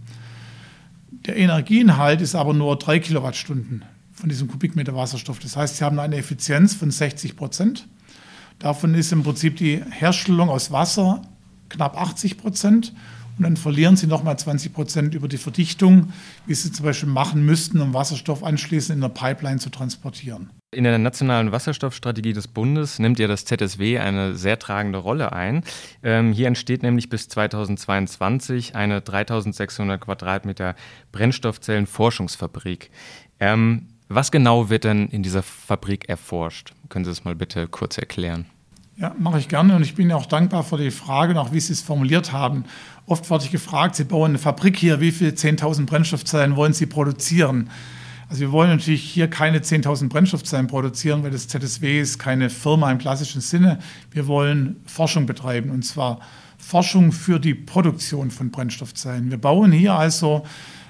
[1.27, 5.39] Der Energieinhalt ist aber nur 3 Kilowattstunden von diesem Kubikmeter Wasserstoff.
[5.39, 7.87] Das heißt, Sie haben eine Effizienz von 60 Prozent.
[8.59, 11.21] Davon ist im Prinzip die Herstellung aus Wasser
[11.67, 12.93] knapp 80 Prozent
[13.37, 16.13] und dann verlieren sie nochmal 20 Prozent über die Verdichtung,
[16.45, 20.49] wie sie zum Beispiel machen müssten, um Wasserstoff anschließend in der Pipeline zu transportieren.
[20.75, 25.63] In der nationalen Wasserstoffstrategie des Bundes nimmt ja das ZSW eine sehr tragende Rolle ein.
[26.03, 30.75] Ähm, hier entsteht nämlich bis 2022 eine 3600 Quadratmeter
[31.13, 32.91] Brennstoffzellenforschungsfabrik.
[33.39, 36.73] Ähm, was genau wird denn in dieser Fabrik erforscht?
[36.89, 38.45] Können Sie das mal bitte kurz erklären?
[38.99, 41.71] Ja, mache ich gerne und ich bin auch dankbar für die Frage auch wie Sie
[41.71, 42.63] es formuliert haben.
[43.05, 46.87] Oft werde ich gefragt, Sie bauen eine Fabrik hier, wie viele 10.000 Brennstoffzellen wollen Sie
[46.87, 47.69] produzieren?
[48.27, 52.91] Also wir wollen natürlich hier keine 10.000 Brennstoffzellen produzieren, weil das ZSW ist keine Firma
[52.91, 53.77] im klassischen Sinne.
[54.09, 56.19] Wir wollen Forschung betreiben und zwar
[56.57, 59.29] Forschung für die Produktion von Brennstoffzellen.
[59.29, 60.43] Wir bauen hier also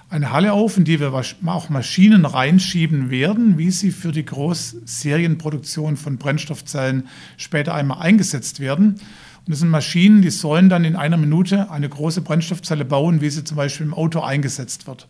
[0.10, 5.98] eine Halle auf, in die wir auch Maschinen reinschieben werden, wie sie für die Großserienproduktion
[5.98, 8.91] von Brennstoffzellen später einmal eingesetzt werden.
[8.91, 13.30] Und das sind Maschinen, die sollen dann in einer Minute eine große Brennstoffzelle bauen, wie
[13.30, 15.08] sie zum Beispiel im Auto eingesetzt wird.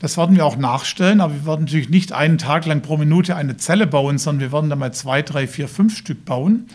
[0.00, 3.36] Das werden wir auch nachstellen, aber wir werden natürlich nicht einen Tag lang pro Minute
[3.36, 6.66] eine Zelle bauen, sondern wir werden dann mal zwei, drei, vier, fünf Stück bauen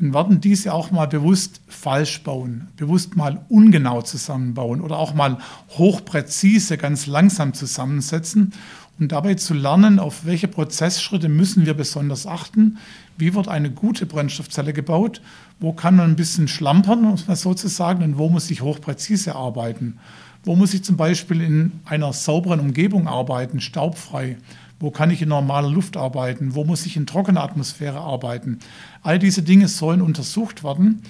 [0.00, 5.38] und werden diese auch mal bewusst falsch bauen, bewusst mal ungenau zusammenbauen oder auch mal
[5.70, 8.52] hochpräzise, ganz langsam zusammensetzen,
[8.98, 12.78] um dabei zu lernen, auf welche Prozessschritte müssen wir besonders achten,
[13.16, 15.20] wie wird eine gute Brennstoffzelle gebaut,
[15.60, 19.98] wo kann man ein bisschen schlampern, muss man sozusagen, und wo muss ich hochpräzise arbeiten.
[20.44, 24.36] Wo muss ich zum Beispiel in einer sauberen Umgebung arbeiten, staubfrei?
[24.80, 26.54] Wo kann ich in normaler Luft arbeiten?
[26.54, 28.58] Wo muss ich in trockener Atmosphäre arbeiten?
[29.02, 31.02] All diese Dinge sollen untersucht werden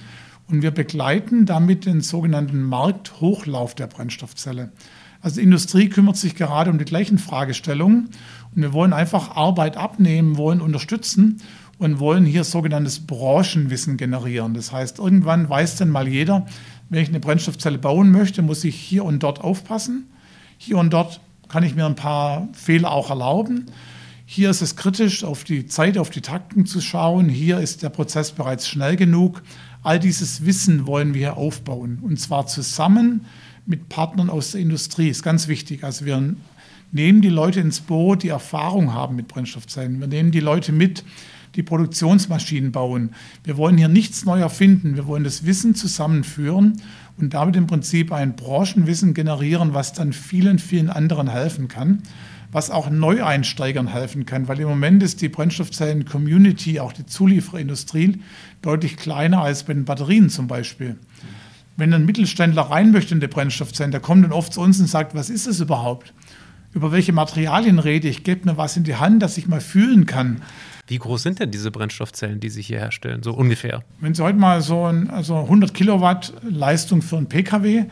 [0.49, 4.73] und wir begleiten damit den sogenannten Markthochlauf der Brennstoffzelle.
[5.21, 8.09] Also die Industrie kümmert sich gerade um die gleichen Fragestellungen
[8.55, 11.43] und wir wollen einfach Arbeit abnehmen, wollen unterstützen
[11.79, 14.55] und wollen hier sogenanntes Branchenwissen generieren.
[14.55, 16.47] Das heißt, irgendwann weiß dann mal jeder,
[16.89, 20.09] wenn ich eine Brennstoffzelle bauen möchte, muss ich hier und dort aufpassen.
[20.57, 23.67] Hier und dort kann ich mir ein paar Fehler auch erlauben.
[24.27, 27.31] Hier ist es kritisch, auf die Zeit, auf die Takten zu schauen.
[27.31, 29.43] Hier ist der Prozess bereits schnell genug.
[29.83, 32.01] All dieses Wissen wollen wir hier aufbauen.
[32.03, 33.25] Und zwar zusammen
[33.65, 35.09] mit Partnern aus der Industrie.
[35.09, 35.83] Ist ganz wichtig.
[35.83, 36.35] Also wir
[36.93, 40.01] nehmen die Leute ins Boot, die Erfahrung haben mit Brennstoffzellen.
[40.01, 41.05] Wir nehmen die Leute mit,
[41.59, 43.11] die Produktionsmaschinen bauen.
[43.42, 44.94] Wir wollen hier nichts neu erfinden.
[44.94, 46.81] Wir wollen das Wissen zusammenführen
[47.16, 52.05] und damit im Prinzip ein Branchenwissen generieren, was dann vielen, vielen anderen helfen kann,
[52.53, 58.21] was auch Neueinsteigern helfen kann, weil im Moment ist die Brennstoffzellen-Community, auch die Zulieferindustrie,
[58.62, 60.97] deutlich kleiner als bei den Batterien zum Beispiel.
[61.77, 64.87] Wenn ein Mittelständler rein möchte in die Brennstoffzellen, der kommt dann oft zu uns und
[64.87, 66.14] sagt, was ist es überhaupt?
[66.73, 68.23] Über welche Materialien rede ich?
[68.23, 70.42] Gebt mir was in die Hand, dass ich mal fühlen kann.
[70.88, 73.85] Wie groß sind denn diese Brennstoffzellen, die sich hier herstellen, so ungefähr?
[74.01, 77.85] Wenn Sie heute mal so ein, also 100 Kilowatt Leistung für einen Pkw,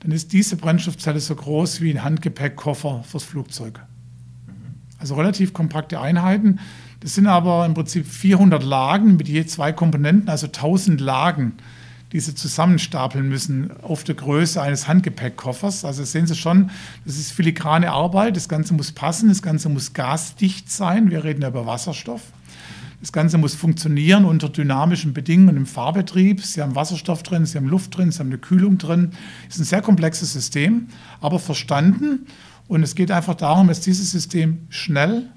[0.00, 3.80] dann ist diese Brennstoffzelle so groß wie ein Handgepäckkoffer fürs Flugzeug.
[4.98, 6.58] Also relativ kompakte Einheiten.
[7.00, 11.52] Das sind aber im Prinzip 400 Lagen mit je zwei Komponenten, also 1000 Lagen,
[12.12, 15.84] die Sie zusammenstapeln müssen auf der Größe eines Handgepäckkoffers.
[15.84, 16.70] Also sehen Sie schon,
[17.04, 18.36] das ist filigrane Arbeit.
[18.36, 21.10] Das Ganze muss passen, das Ganze muss gasdicht sein.
[21.10, 22.22] Wir reden ja über Wasserstoff.
[23.00, 26.42] Das Ganze muss funktionieren unter dynamischen Bedingungen im Fahrbetrieb.
[26.42, 29.12] Sie haben Wasserstoff drin, Sie haben Luft drin, Sie haben eine Kühlung drin.
[29.48, 30.88] Es ist ein sehr komplexes System,
[31.20, 32.26] aber verstanden.
[32.66, 35.30] Und es geht einfach darum, dass dieses System schnell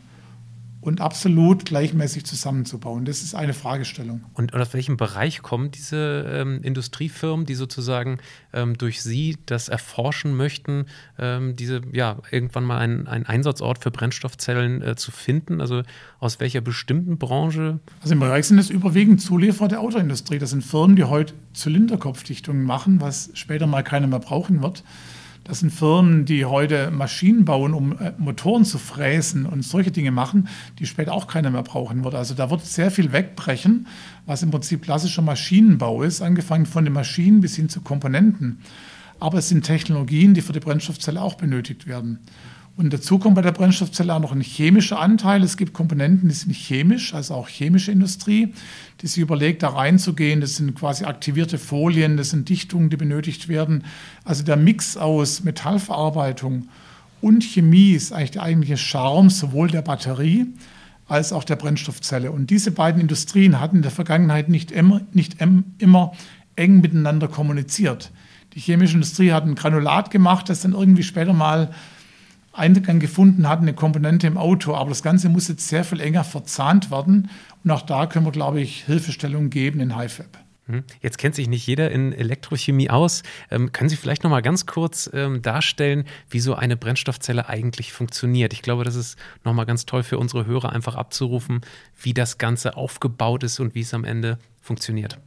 [0.82, 3.06] und absolut gleichmäßig zusammenzubauen.
[3.06, 4.24] Das ist eine Fragestellung.
[4.34, 8.18] Und, aus welchem Bereich kommen diese ähm, Industriefirmen, die sozusagen
[8.52, 10.88] ähm, durch Sie das erforschen möchten,
[11.20, 15.62] ähm, diese ja irgendwann mal einen, einen Einsatzort für Brennstoffzellen äh, zu finden?
[15.62, 15.84] Also
[16.20, 17.80] aus welcher bestimmten Branche?
[18.02, 20.40] Also im Bereich sind es überwiegend Zulieferer der Autoindustrie.
[20.40, 24.84] Das sind Firmen, die heute Zylinderkopfdichtungen machen, was später mal keiner mehr brauchen wird.
[25.52, 30.12] Das sind Firmen, die heute Maschinen bauen, um äh, Motoren zu fräsen und solche Dinge
[30.12, 30.48] machen,
[30.80, 32.16] die später auch keiner mehr brauchen wird.
[32.16, 33.86] Also da wird sehr viel wegbrechen,
[34.26, 38.60] was im Prinzip klassischer Maschinenbau ist, angefangen von den Maschinen bis hin zu Komponenten.
[39.20, 42.20] Aber es sind Technologien, die für die Brennstoffzelle auch benötigt werden.
[42.78, 45.44] Und dazu kommt bei der Brennstoffzelle auch noch ein chemischer Anteil.
[45.44, 48.54] Es gibt Komponenten, die sind chemisch, also auch chemische Industrie,
[49.02, 50.42] die sich überlegt, da reinzugehen.
[50.42, 53.84] Das sind quasi aktivierte Folien, das sind Dichtungen, die benötigt werden.
[54.24, 56.70] Also der Mix aus Metallverarbeitung
[57.20, 60.48] und Chemie ist eigentlich der eigentliche Charme sowohl der Batterie
[61.08, 62.32] als auch der Brennstoffzelle.
[62.32, 65.38] Und diese beiden Industrien hatten in der Vergangenheit nicht immer, nicht
[65.78, 66.14] immer
[66.56, 68.12] eng miteinander kommuniziert.
[68.54, 71.72] Die chemische Industrie hat ein Granulat gemacht, das dann irgendwie später mal
[72.54, 74.76] Eingang gefunden hat, eine Komponente im Auto.
[74.76, 77.30] Aber das Ganze muss jetzt sehr viel enger verzahnt werden.
[77.64, 80.40] Und auch da können wir, glaube ich, Hilfestellung geben in HiFab.
[80.68, 80.84] Hm.
[81.02, 83.24] Jetzt kennt sich nicht jeder in Elektrochemie aus.
[83.50, 87.94] Ähm, können Sie vielleicht noch mal ganz kurz ähm, darstellen, wie so eine Brennstoffzelle eigentlich
[87.94, 88.54] funktioniert?
[88.54, 91.62] Ich glaube, das ist noch mal ganz toll für unsere Hörer einfach abzurufen,
[92.02, 95.18] wie das Ganze aufgebaut ist und wie es am Ende funktioniert.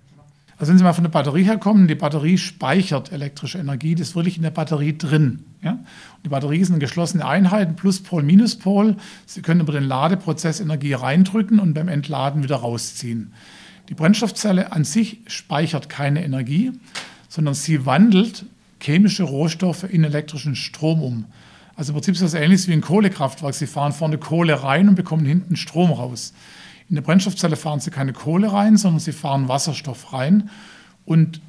[0.57, 4.17] Also wenn Sie mal von der Batterie herkommen, die Batterie speichert elektrische Energie, das ist
[4.17, 5.45] wirklich in der Batterie drin.
[5.63, 5.79] Ja?
[6.25, 8.97] die Batterie ist eine geschlossene Einheit, Pluspol, Minuspol.
[9.27, 13.33] Sie können über den Ladeprozess Energie reindrücken und beim Entladen wieder rausziehen.
[13.89, 16.73] Die Brennstoffzelle an sich speichert keine Energie,
[17.29, 18.47] sondern sie wandelt
[18.81, 21.25] chemische Rohstoffe in elektrischen Strom um.
[21.77, 23.55] Also im Prinzip ist das ähnlich wie ein Kohlekraftwerk.
[23.55, 26.33] Sie fahren vorne Kohle rein und bekommen hinten Strom raus.
[26.95, 30.49] In der Brennstoffzelle fahren sie keine Kohle rein, sondern sie fahren Wasserstoff rein
[31.05, 31.41] und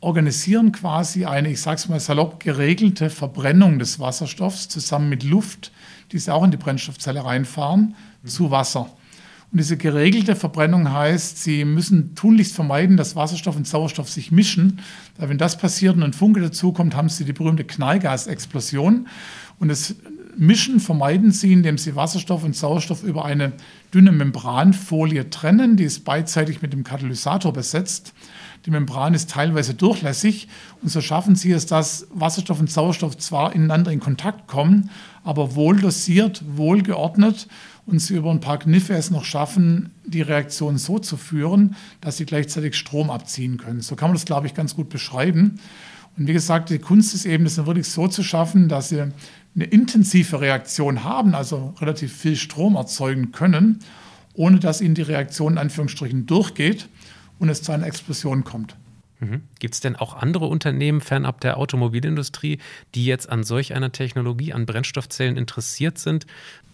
[0.00, 5.70] organisieren quasi eine, ich sage es mal salopp, geregelte Verbrennung des Wasserstoffs zusammen mit Luft,
[6.10, 8.28] die sie auch in die Brennstoffzelle reinfahren, mhm.
[8.28, 8.90] zu Wasser.
[9.52, 14.80] Und diese geregelte Verbrennung heißt, Sie müssen tunlichst vermeiden, dass Wasserstoff und Sauerstoff sich mischen.
[15.16, 19.06] Weil wenn das passiert und ein Funke dazukommt, haben Sie die berühmte Knallgasexplosion.
[19.60, 19.94] Und das
[20.36, 23.52] Mischen vermeiden Sie, indem Sie Wasserstoff und Sauerstoff über eine
[23.94, 25.76] dünne Membranfolie trennen.
[25.76, 28.12] Die ist beidseitig mit dem Katalysator besetzt.
[28.66, 30.48] Die Membran ist teilweise durchlässig
[30.82, 34.90] und so schaffen Sie es, dass Wasserstoff und Sauerstoff zwar ineinander in Kontakt kommen,
[35.22, 37.46] aber wohl dosiert, wohl geordnet
[37.86, 42.16] und sie über ein paar Kniffe es noch schaffen, die Reaktion so zu führen, dass
[42.16, 43.82] sie gleichzeitig Strom abziehen können.
[43.82, 45.60] So kann man das, glaube ich, ganz gut beschreiben.
[46.16, 49.64] Und wie gesagt, die Kunst ist eben, das wirklich so zu schaffen, dass sie eine
[49.64, 53.80] intensive Reaktion haben, also relativ viel Strom erzeugen können,
[54.34, 56.88] ohne dass ihnen die Reaktion in Anführungsstrichen durchgeht
[57.38, 58.76] und es zu einer Explosion kommt.
[59.20, 59.42] Mhm.
[59.58, 62.58] Gibt es denn auch andere Unternehmen fernab der Automobilindustrie,
[62.94, 66.26] die jetzt an solch einer Technologie, an Brennstoffzellen interessiert sind?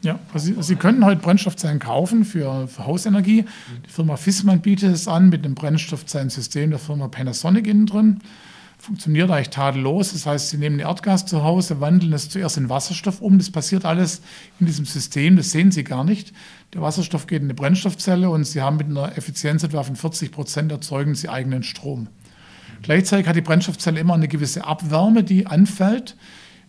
[0.03, 3.44] Ja, also Sie, Sie können heute Brennstoffzellen kaufen für, für Hausenergie.
[3.87, 8.20] Die Firma Fissmann bietet es an mit dem Brennstoffzellensystem der Firma Panasonic innen drin.
[8.81, 10.14] Funktioniert eigentlich tadellos.
[10.14, 13.37] Das heißt, Sie nehmen Erdgas zu Hause, wandeln es zuerst in Wasserstoff um.
[13.37, 14.23] Das passiert alles
[14.59, 16.33] in diesem System, das sehen Sie gar nicht.
[16.73, 20.33] Der Wasserstoff geht in eine Brennstoffzelle und Sie haben mit einer Effizienz etwa von 40
[20.33, 22.09] Prozent erzeugen Sie eigenen Strom.
[22.81, 26.16] Gleichzeitig hat die Brennstoffzelle immer eine gewisse Abwärme, die anfällt,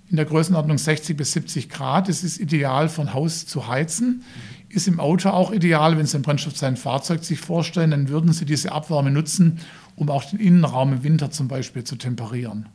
[0.10, 2.10] in der Größenordnung 60 bis 70 Grad.
[2.10, 4.24] Das ist ideal von Haus zu heizen.
[4.68, 8.74] Ist im Auto auch ideal, wenn Sie ein Brennstoffzellenfahrzeug sich vorstellen, dann würden Sie diese
[8.74, 9.60] Abwärme nutzen,
[10.02, 12.68] um auch den Innenraum im Winter zum Beispiel zu temperieren.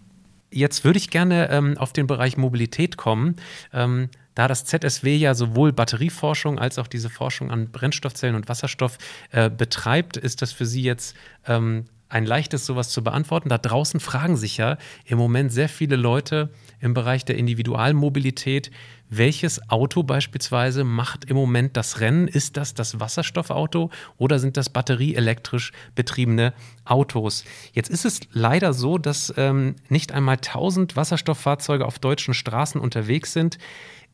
[0.52, 3.34] Jetzt würde ich gerne ähm, auf den Bereich Mobilität kommen.
[3.72, 8.98] Ähm, da das ZSW ja sowohl Batterieforschung als auch diese Forschung an Brennstoffzellen und Wasserstoff
[9.32, 11.16] äh, betreibt, ist das für Sie jetzt
[11.48, 13.48] ähm, ein leichtes, sowas zu beantworten.
[13.48, 18.70] Da draußen fragen sich ja im Moment sehr viele Leute im Bereich der Individualmobilität,
[19.08, 22.28] welches Auto beispielsweise macht im Moment das Rennen?
[22.28, 26.52] Ist das das Wasserstoffauto oder sind das batterieelektrisch betriebene
[26.84, 27.44] Autos?
[27.72, 33.32] Jetzt ist es leider so, dass ähm, nicht einmal 1000 Wasserstofffahrzeuge auf deutschen Straßen unterwegs
[33.32, 33.58] sind.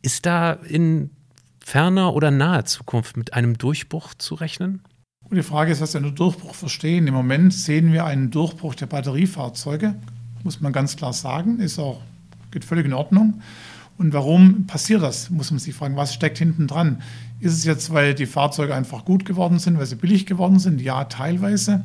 [0.03, 1.11] Ist da in
[1.65, 4.83] ferner oder naher Zukunft mit einem Durchbruch zu rechnen?
[5.33, 7.07] Und die Frage ist, was wir unter Durchbruch verstehen.
[7.07, 9.95] Im Moment sehen wir einen Durchbruch der Batteriefahrzeuge,
[10.43, 12.01] muss man ganz klar sagen, ist auch,
[12.53, 13.41] geht völlig in Ordnung.
[13.99, 15.97] Und warum passiert das, muss man sich fragen.
[15.97, 17.03] Was steckt hinten dran?
[17.41, 20.81] Ist es jetzt, weil die Fahrzeuge einfach gut geworden sind, weil sie billig geworden sind?
[20.81, 21.85] Ja, teilweise.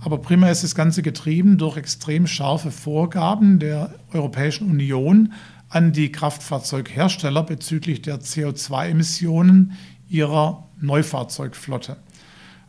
[0.00, 5.32] Aber primär ist das Ganze getrieben durch extrem scharfe Vorgaben der Europäischen Union
[5.68, 9.72] an die Kraftfahrzeughersteller bezüglich der CO2-Emissionen
[10.08, 11.96] ihrer Neufahrzeugflotte.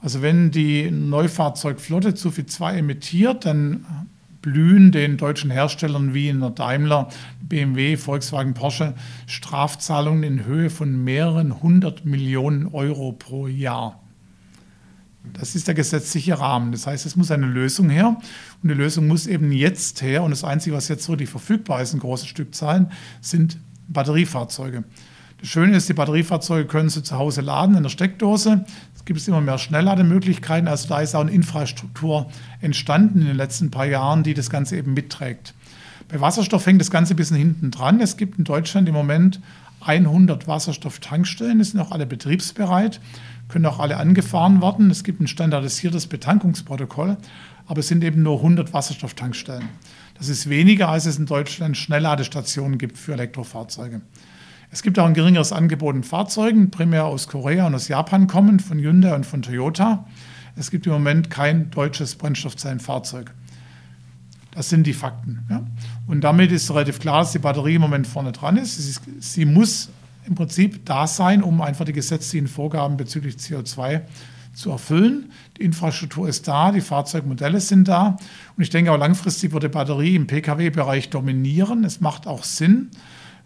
[0.01, 3.85] Also wenn die Neufahrzeugflotte zu viel 2 emittiert, dann
[4.41, 7.09] blühen den deutschen Herstellern wie in der Daimler,
[7.41, 8.95] BMW, Volkswagen, Porsche
[9.27, 14.01] Strafzahlungen in Höhe von mehreren hundert Millionen Euro pro Jahr.
[15.33, 16.71] Das ist der gesetzliche Rahmen.
[16.71, 18.17] Das heißt, es muss eine Lösung her.
[18.63, 20.23] Und die Lösung muss eben jetzt her.
[20.23, 24.83] Und das Einzige, was jetzt wirklich verfügbar ist in großen Stückzahlen, sind Batteriefahrzeuge.
[25.39, 28.65] Das Schöne ist, die Batteriefahrzeuge können Sie zu Hause laden in der Steckdose.
[29.01, 30.67] Es gibt immer mehr Schnelllademöglichkeiten.
[30.67, 32.29] Also da ist auch eine Infrastruktur
[32.61, 35.55] entstanden in den letzten paar Jahren, die das Ganze eben mitträgt.
[36.07, 37.99] Bei Wasserstoff hängt das Ganze ein bisschen hinten dran.
[37.99, 39.41] Es gibt in Deutschland im Moment
[39.79, 41.57] 100 Wasserstofftankstellen.
[41.57, 43.01] Die sind auch alle betriebsbereit,
[43.49, 44.91] können auch alle angefahren werden.
[44.91, 47.17] Es gibt ein standardisiertes Betankungsprotokoll,
[47.65, 49.67] aber es sind eben nur 100 Wasserstofftankstellen.
[50.15, 54.01] Das ist weniger, als es in Deutschland Schnellladestationen gibt für Elektrofahrzeuge.
[54.73, 58.61] Es gibt auch ein geringeres Angebot an Fahrzeugen, primär aus Korea und aus Japan kommend,
[58.61, 60.05] von Hyundai und von Toyota.
[60.55, 63.33] Es gibt im Moment kein deutsches Brennstoffzellenfahrzeug.
[64.51, 65.45] Das sind die Fakten.
[65.49, 65.65] Ja.
[66.07, 68.77] Und damit ist relativ klar, dass die Batterie im Moment vorne dran ist.
[68.77, 69.89] Sie, sie muss
[70.25, 74.01] im Prinzip da sein, um einfach die gesetzlichen Vorgaben bezüglich CO2
[74.53, 75.31] zu erfüllen.
[75.57, 78.17] Die Infrastruktur ist da, die Fahrzeugmodelle sind da.
[78.55, 81.83] Und ich denke auch langfristig wird die Batterie im Pkw-Bereich dominieren.
[81.83, 82.89] Es macht auch Sinn,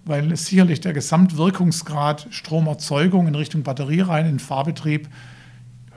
[0.06, 5.10] weil sicherlich der Gesamtwirkungsgrad Stromerzeugung in Richtung Batterie rein in Fahrbetrieb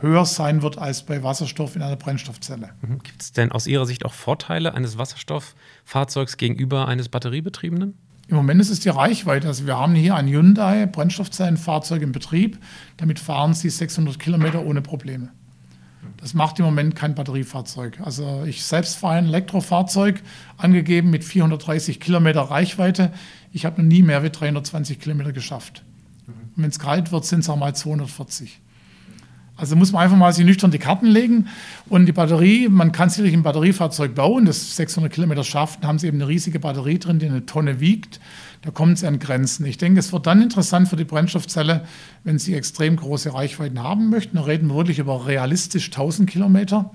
[0.00, 2.70] höher sein wird als bei Wasserstoff in einer Brennstoffzelle.
[2.82, 3.02] Mhm.
[3.02, 7.94] Gibt es denn aus Ihrer Sicht auch Vorteile eines Wasserstofffahrzeugs gegenüber eines batteriebetriebenen?
[8.28, 9.48] Im Moment ist es die Reichweite.
[9.48, 12.58] Also wir haben hier ein Hyundai Brennstoffzellenfahrzeug in Betrieb.
[12.98, 15.30] Damit fahren Sie 600 Kilometer ohne Probleme.
[16.20, 18.00] Das macht im Moment kein Batteriefahrzeug.
[18.02, 20.20] Also ich selbst fahre ein Elektrofahrzeug,
[20.56, 23.12] angegeben mit 430 Kilometer Reichweite.
[23.52, 25.84] Ich habe noch nie mehr wie 320 Kilometer geschafft.
[26.26, 28.60] Und wenn es kalt wird, sind es auch mal 240.
[29.58, 31.48] Also muss man einfach mal sich nüchtern die Karten legen.
[31.88, 35.82] Und die Batterie, man kann sicherlich ein Batteriefahrzeug bauen, das 600 Kilometer schafft.
[35.82, 38.20] Dann haben sie eben eine riesige Batterie drin, die eine Tonne wiegt.
[38.62, 39.66] Da kommen sie an Grenzen.
[39.66, 41.84] Ich denke, es wird dann interessant für die Brennstoffzelle,
[42.22, 44.36] wenn sie extrem große Reichweiten haben möchten.
[44.36, 46.92] Da reden wir wirklich über realistisch 1000 Kilometer.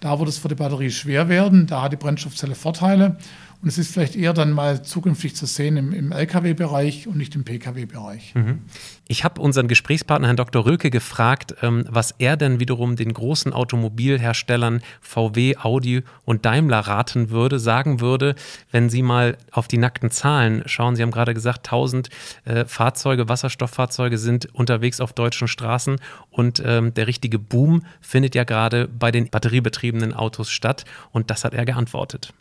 [0.00, 1.66] Da wird es für die Batterie schwer werden.
[1.66, 3.18] Da hat die Brennstoffzelle Vorteile.
[3.62, 7.34] Und es ist vielleicht eher dann mal zukünftig zu sehen im, im Lkw-Bereich und nicht
[7.34, 8.34] im Pkw-Bereich.
[8.34, 8.60] Mhm.
[9.06, 10.64] Ich habe unseren Gesprächspartner Herrn Dr.
[10.64, 17.28] Röke gefragt, ähm, was er denn wiederum den großen Automobilherstellern VW, Audi und Daimler raten
[17.28, 18.34] würde, sagen würde,
[18.70, 20.96] wenn sie mal auf die nackten Zahlen schauen.
[20.96, 22.08] Sie haben gerade gesagt, 1000
[22.46, 25.96] äh, Fahrzeuge, Wasserstofffahrzeuge sind unterwegs auf deutschen Straßen
[26.30, 30.86] und ähm, der richtige Boom findet ja gerade bei den batteriebetriebenen Autos statt.
[31.10, 32.32] Und das hat er geantwortet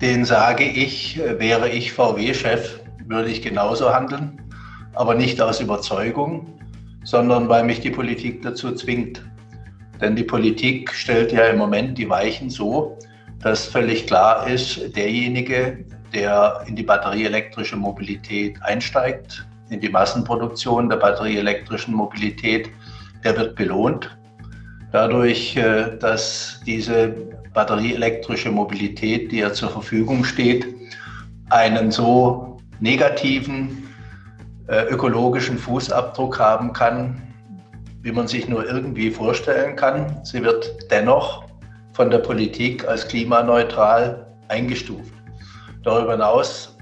[0.00, 4.40] den sage ich, äh, wäre ich VW-Chef, würde ich genauso handeln,
[4.94, 6.58] aber nicht aus Überzeugung,
[7.04, 9.22] sondern weil mich die Politik dazu zwingt.
[10.00, 12.98] Denn die Politik stellt ja im Moment die Weichen so,
[13.40, 20.96] dass völlig klar ist, derjenige, der in die batterieelektrische Mobilität einsteigt, in die Massenproduktion der
[20.96, 22.70] batterieelektrischen Mobilität,
[23.22, 24.16] der wird belohnt.
[24.92, 27.14] Dadurch, äh, dass diese
[27.54, 30.66] batterieelektrische Mobilität, die ja zur Verfügung steht,
[31.50, 33.88] einen so negativen
[34.68, 37.22] äh, ökologischen Fußabdruck haben kann,
[38.02, 40.20] wie man sich nur irgendwie vorstellen kann.
[40.24, 41.44] Sie wird dennoch
[41.92, 45.12] von der Politik als klimaneutral eingestuft.
[45.84, 46.76] Darüber hinaus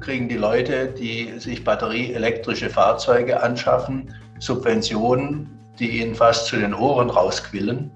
[0.00, 7.10] kriegen die Leute, die sich batterieelektrische Fahrzeuge anschaffen, Subventionen, die ihnen fast zu den Ohren
[7.10, 7.90] rausquillen.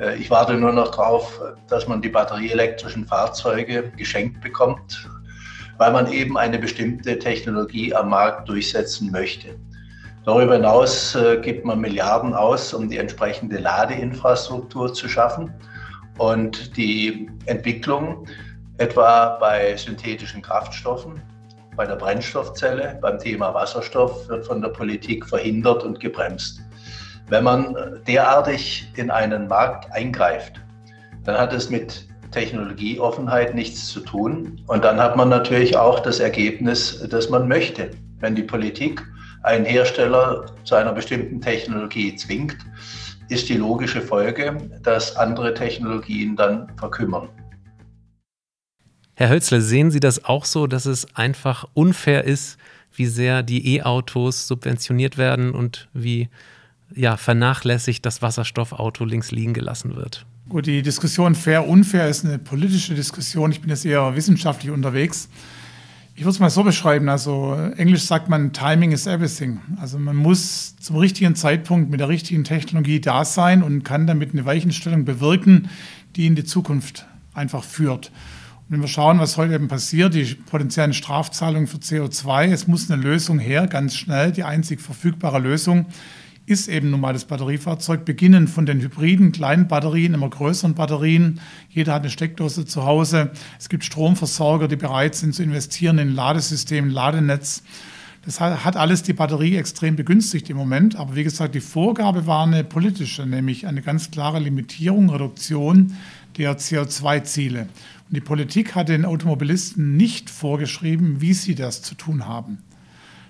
[0.00, 5.08] Äh, ich warte nur noch darauf, dass man die batterieelektrischen Fahrzeuge geschenkt bekommt,
[5.78, 9.56] weil man eben eine bestimmte Technologie am Markt durchsetzen möchte.
[10.24, 15.52] Darüber hinaus äh, gibt man Milliarden aus, um die entsprechende Ladeinfrastruktur zu schaffen.
[16.16, 18.26] Und die Entwicklung
[18.78, 21.20] etwa bei synthetischen Kraftstoffen,
[21.76, 26.60] bei der Brennstoffzelle, beim Thema Wasserstoff wird von der Politik verhindert und gebremst.
[27.28, 27.74] Wenn man
[28.06, 30.60] derartig in einen Markt eingreift,
[31.24, 34.60] dann hat es mit Technologieoffenheit nichts zu tun.
[34.66, 37.90] Und dann hat man natürlich auch das Ergebnis, das man möchte.
[38.18, 39.02] Wenn die Politik
[39.42, 42.58] einen Hersteller zu einer bestimmten Technologie zwingt,
[43.30, 47.30] ist die logische Folge, dass andere Technologien dann verkümmern.
[49.16, 52.58] Herr Hölzle, sehen Sie das auch so, dass es einfach unfair ist,
[52.92, 56.28] wie sehr die E-Autos subventioniert werden und wie
[56.94, 60.26] ja, vernachlässigt das Wasserstoffauto links liegen gelassen wird.
[60.48, 63.50] Gut, die Diskussion fair, unfair ist eine politische Diskussion.
[63.50, 65.28] Ich bin jetzt eher wissenschaftlich unterwegs.
[66.16, 67.08] Ich würde es mal so beschreiben.
[67.08, 69.60] Also Englisch sagt man, Timing is everything.
[69.80, 74.32] Also man muss zum richtigen Zeitpunkt mit der richtigen Technologie da sein und kann damit
[74.32, 75.68] eine Weichenstellung bewirken,
[76.14, 78.12] die in die Zukunft einfach führt.
[78.68, 82.90] Und wenn wir schauen, was heute eben passiert, die potenziellen Strafzahlungen für CO2, es muss
[82.90, 85.86] eine Lösung her, ganz schnell, die einzig verfügbare Lösung
[86.46, 91.40] ist eben nun mal das Batteriefahrzeug, beginnen von den hybriden kleinen Batterien, immer größeren Batterien.
[91.70, 93.30] Jeder hat eine Steckdose zu Hause.
[93.58, 97.62] Es gibt Stromversorger, die bereit sind zu investieren in Ladesystem, Ladenetz.
[98.26, 100.96] Das hat alles die Batterie extrem begünstigt im Moment.
[100.96, 105.96] Aber wie gesagt, die Vorgabe war eine politische, nämlich eine ganz klare Limitierung, Reduktion
[106.38, 107.68] der CO2-Ziele.
[108.08, 112.58] Und die Politik hat den Automobilisten nicht vorgeschrieben, wie sie das zu tun haben.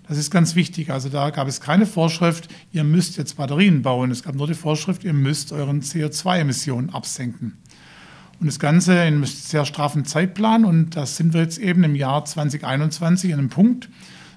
[0.06, 0.90] Das ist ganz wichtig.
[0.90, 4.10] Also da gab es keine Vorschrift, ihr müsst jetzt Batterien bauen.
[4.10, 7.56] Es gab nur die Vorschrift, ihr müsst euren CO2-Emissionen absenken.
[8.38, 10.64] Und das Ganze in einem sehr straffen Zeitplan.
[10.66, 13.88] Und da sind wir jetzt eben im Jahr 2021 an einem Punkt,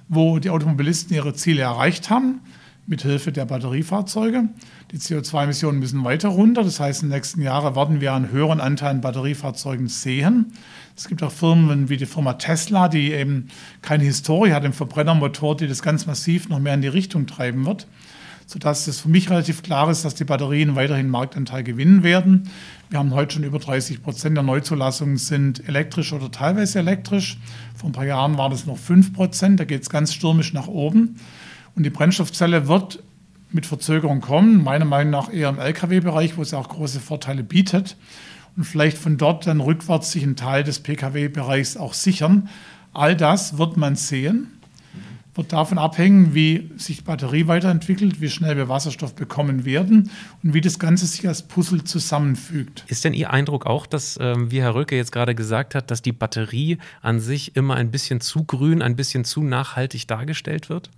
[0.08, 2.40] wo die Automobilisten ihre Ziele erreicht haben,
[2.88, 4.48] mit Hilfe der Batteriefahrzeuge.
[4.92, 6.64] Die CO2-Emissionen müssen weiter runter.
[6.64, 10.54] Das heißt, in den nächsten Jahren werden wir einen höheren Anteil an Batteriefahrzeugen sehen.
[10.96, 13.48] Es gibt auch Firmen wie die Firma Tesla, die eben
[13.82, 17.66] keine Historie hat im Verbrennermotor, die das ganz massiv noch mehr in die Richtung treiben
[17.66, 17.86] wird
[18.48, 22.48] sodass es für mich relativ klar ist, dass die Batterien weiterhin Marktanteil gewinnen werden.
[22.88, 27.36] Wir haben heute schon über 30 Prozent der Neuzulassungen sind elektrisch oder teilweise elektrisch.
[27.76, 30.66] Vor ein paar Jahren war das noch 5 Prozent, da geht es ganz stürmisch nach
[30.66, 31.16] oben.
[31.78, 33.04] Und die Brennstoffzelle wird
[33.52, 37.96] mit Verzögerung kommen, meiner Meinung nach eher im Lkw-Bereich, wo es auch große Vorteile bietet.
[38.56, 42.48] Und vielleicht von dort dann rückwärts sich einen Teil des Pkw-Bereichs auch sichern.
[42.92, 44.58] All das wird man sehen
[45.38, 50.10] wird davon abhängen, wie sich Batterie weiterentwickelt, wie schnell wir Wasserstoff bekommen werden
[50.42, 52.84] und wie das Ganze sich als Puzzle zusammenfügt.
[52.88, 56.02] Ist denn Ihr Eindruck auch, dass, ähm, wie Herr Röcke jetzt gerade gesagt hat, dass
[56.02, 60.90] die Batterie an sich immer ein bisschen zu grün, ein bisschen zu nachhaltig dargestellt wird?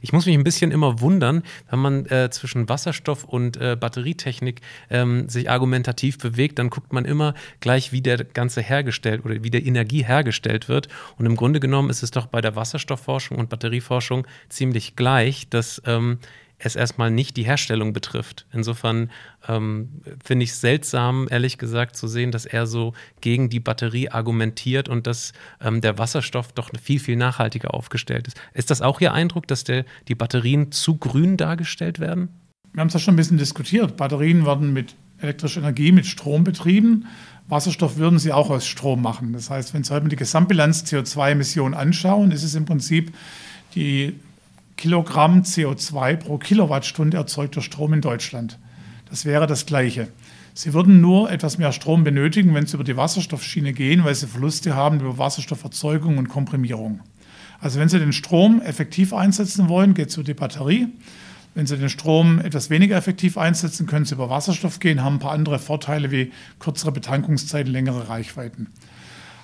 [0.00, 4.60] Ich muss mich ein bisschen immer wundern, wenn man äh, zwischen Wasserstoff und äh, Batterietechnik
[4.90, 9.50] ähm, sich argumentativ bewegt, dann guckt man immer gleich, wie der Ganze hergestellt oder wie
[9.50, 10.88] der Energie hergestellt wird.
[11.18, 15.82] Und im Grunde genommen ist es doch bei der Wasserstoffforschung und Batterieforschung ziemlich gleich, dass
[15.86, 16.18] ähm,
[16.58, 18.46] es erstmal nicht die Herstellung betrifft.
[18.52, 19.10] Insofern
[19.46, 24.08] ähm, finde ich es seltsam, ehrlich gesagt, zu sehen, dass er so gegen die Batterie
[24.08, 28.40] argumentiert und dass ähm, der Wasserstoff doch viel, viel nachhaltiger aufgestellt ist.
[28.54, 32.28] Ist das auch Ihr Eindruck, dass der, die Batterien zu grün dargestellt werden?
[32.72, 33.96] Wir haben es ja schon ein bisschen diskutiert.
[33.96, 37.06] Batterien werden mit elektrischer Energie, mit Strom betrieben.
[37.48, 39.32] Wasserstoff würden sie auch aus Strom machen.
[39.32, 43.14] Das heißt, wenn Sie heute die Gesamtbilanz CO2-Emissionen anschauen, ist es im Prinzip
[43.74, 44.14] die
[44.76, 48.58] Kilogramm CO2 pro Kilowattstunde erzeugter Strom in Deutschland.
[49.08, 50.08] Das wäre das Gleiche.
[50.52, 54.26] Sie würden nur etwas mehr Strom benötigen, wenn Sie über die Wasserstoffschiene gehen, weil Sie
[54.26, 57.00] Verluste haben über Wasserstofferzeugung und Komprimierung.
[57.60, 60.88] Also wenn Sie den Strom effektiv einsetzen wollen, geht es über die Batterie.
[61.54, 65.20] Wenn Sie den Strom etwas weniger effektiv einsetzen, können Sie über Wasserstoff gehen, haben ein
[65.20, 68.68] paar andere Vorteile wie kürzere Betankungszeiten, längere Reichweiten.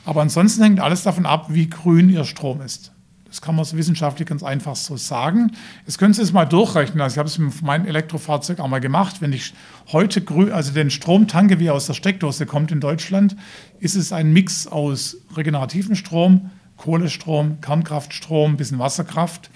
[0.05, 2.92] Aber ansonsten hängt alles davon ab, wie grün Ihr Strom ist.
[3.33, 5.53] Das kann man so wissenschaftlich ganz einfach so sagen.
[5.87, 7.01] Jetzt können Sie es mal durchrechnen.
[7.01, 9.23] Also ich habe es mit meinem Elektrofahrzeug auch mal gemacht.
[9.23, 9.55] Wenn ich
[9.91, 10.23] heute
[10.53, 13.35] also den Strom tanke, wie er aus der Steckdose kommt in Deutschland,
[13.81, 19.49] ist es ein Mix aus regenerativen Strom, Kohlestrom, Kernkraftstrom, bisschen Wasserkraft.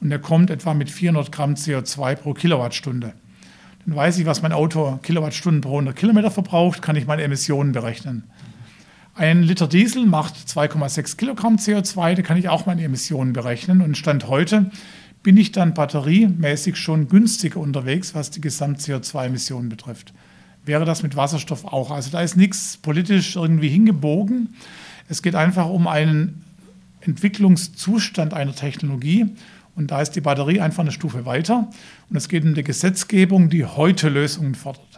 [0.00, 3.12] Und der kommt etwa mit 400 Gramm CO2 pro Kilowattstunde.
[3.86, 7.70] Dann weiß ich, was mein Auto Kilowattstunden pro 100 Kilometer verbraucht, kann ich meine Emissionen
[7.70, 8.24] berechnen.
[9.20, 13.82] Ein Liter Diesel macht 2,6 Kilogramm CO2, da kann ich auch meine Emissionen berechnen.
[13.82, 14.70] Und Stand heute
[15.22, 20.14] bin ich dann batteriemäßig schon günstiger unterwegs, was die Gesamt-CO2-Emissionen betrifft.
[20.64, 21.90] Wäre das mit Wasserstoff auch.
[21.90, 24.54] Also da ist nichts politisch irgendwie hingebogen.
[25.06, 26.42] Es geht einfach um einen
[27.02, 29.26] Entwicklungszustand einer Technologie.
[29.76, 31.68] Und da ist die Batterie einfach eine Stufe weiter.
[32.08, 34.89] Und es geht um die Gesetzgebung, die heute Lösungen fordert.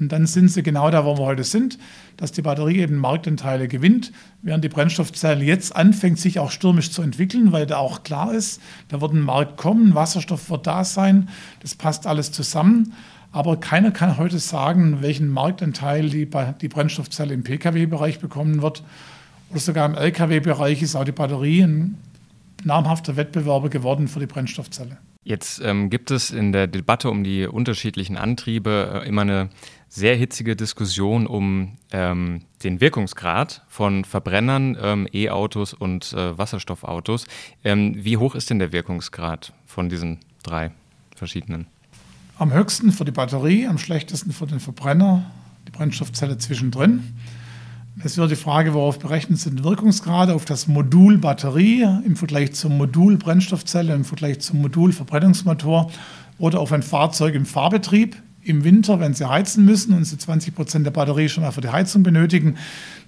[0.00, 1.78] Und dann sind sie genau da, wo wir heute sind,
[2.16, 7.02] dass die Batterie eben Marktanteile gewinnt, während die Brennstoffzelle jetzt anfängt, sich auch stürmisch zu
[7.02, 11.28] entwickeln, weil da auch klar ist, da wird ein Markt kommen, Wasserstoff wird da sein,
[11.60, 12.92] das passt alles zusammen.
[13.30, 16.28] Aber keiner kann heute sagen, welchen Marktanteil die,
[16.60, 18.82] die Brennstoffzelle im Pkw-Bereich bekommen wird.
[19.50, 21.98] Oder sogar im Lkw-Bereich ist auch die Batterie ein
[22.64, 24.96] namhafter Wettbewerber geworden für die Brennstoffzelle.
[25.28, 29.50] Jetzt ähm, gibt es in der Debatte um die unterschiedlichen Antriebe äh, immer eine
[29.86, 37.26] sehr hitzige Diskussion um ähm, den Wirkungsgrad von Verbrennern, ähm, E-Autos und äh, Wasserstoffautos.
[37.62, 40.70] Ähm, wie hoch ist denn der Wirkungsgrad von diesen drei
[41.14, 41.66] verschiedenen?
[42.38, 45.30] Am höchsten für die Batterie, am schlechtesten für den Verbrenner,
[45.66, 47.02] die Brennstoffzelle zwischendrin.
[48.04, 52.76] Es wird die Frage, worauf berechnet sind Wirkungsgrade, auf das Modul Batterie im Vergleich zum
[52.76, 55.90] Modul Brennstoffzelle, im Vergleich zum Modul Verbrennungsmotor
[56.38, 60.54] oder auf ein Fahrzeug im Fahrbetrieb im Winter, wenn sie heizen müssen und sie 20
[60.54, 62.56] Prozent der Batterie schon mal für die Heizung benötigen.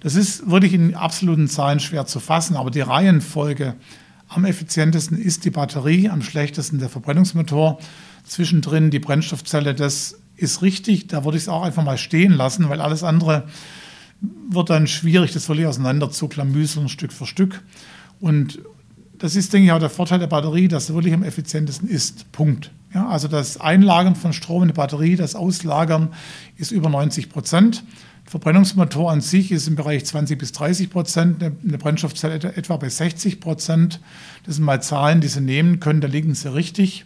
[0.01, 3.75] Das ist wirklich in absoluten Zahlen schwer zu fassen, aber die Reihenfolge
[4.27, 7.79] am effizientesten ist die Batterie, am schlechtesten der Verbrennungsmotor.
[8.25, 11.07] Zwischendrin die Brennstoffzelle, das ist richtig.
[11.07, 13.45] Da würde ich es auch einfach mal stehen lassen, weil alles andere
[14.21, 17.63] wird dann schwierig, das völlig auseinander zu klamüseln, Stück für Stück.
[18.19, 18.59] Und
[19.17, 22.31] das ist, denke ich, auch der Vorteil der Batterie, dass sie wirklich am effizientesten ist.
[22.31, 22.71] Punkt.
[22.93, 26.09] Ja, also das Einlagern von Strom in die Batterie, das Auslagern
[26.57, 27.83] ist über 90 Prozent.
[28.25, 33.39] Verbrennungsmotor an sich ist im Bereich 20 bis 30 Prozent, eine Brennstoffzelle etwa bei 60
[33.39, 33.99] Prozent.
[34.45, 37.05] Das sind mal Zahlen, die Sie nehmen können, da liegen Sie richtig.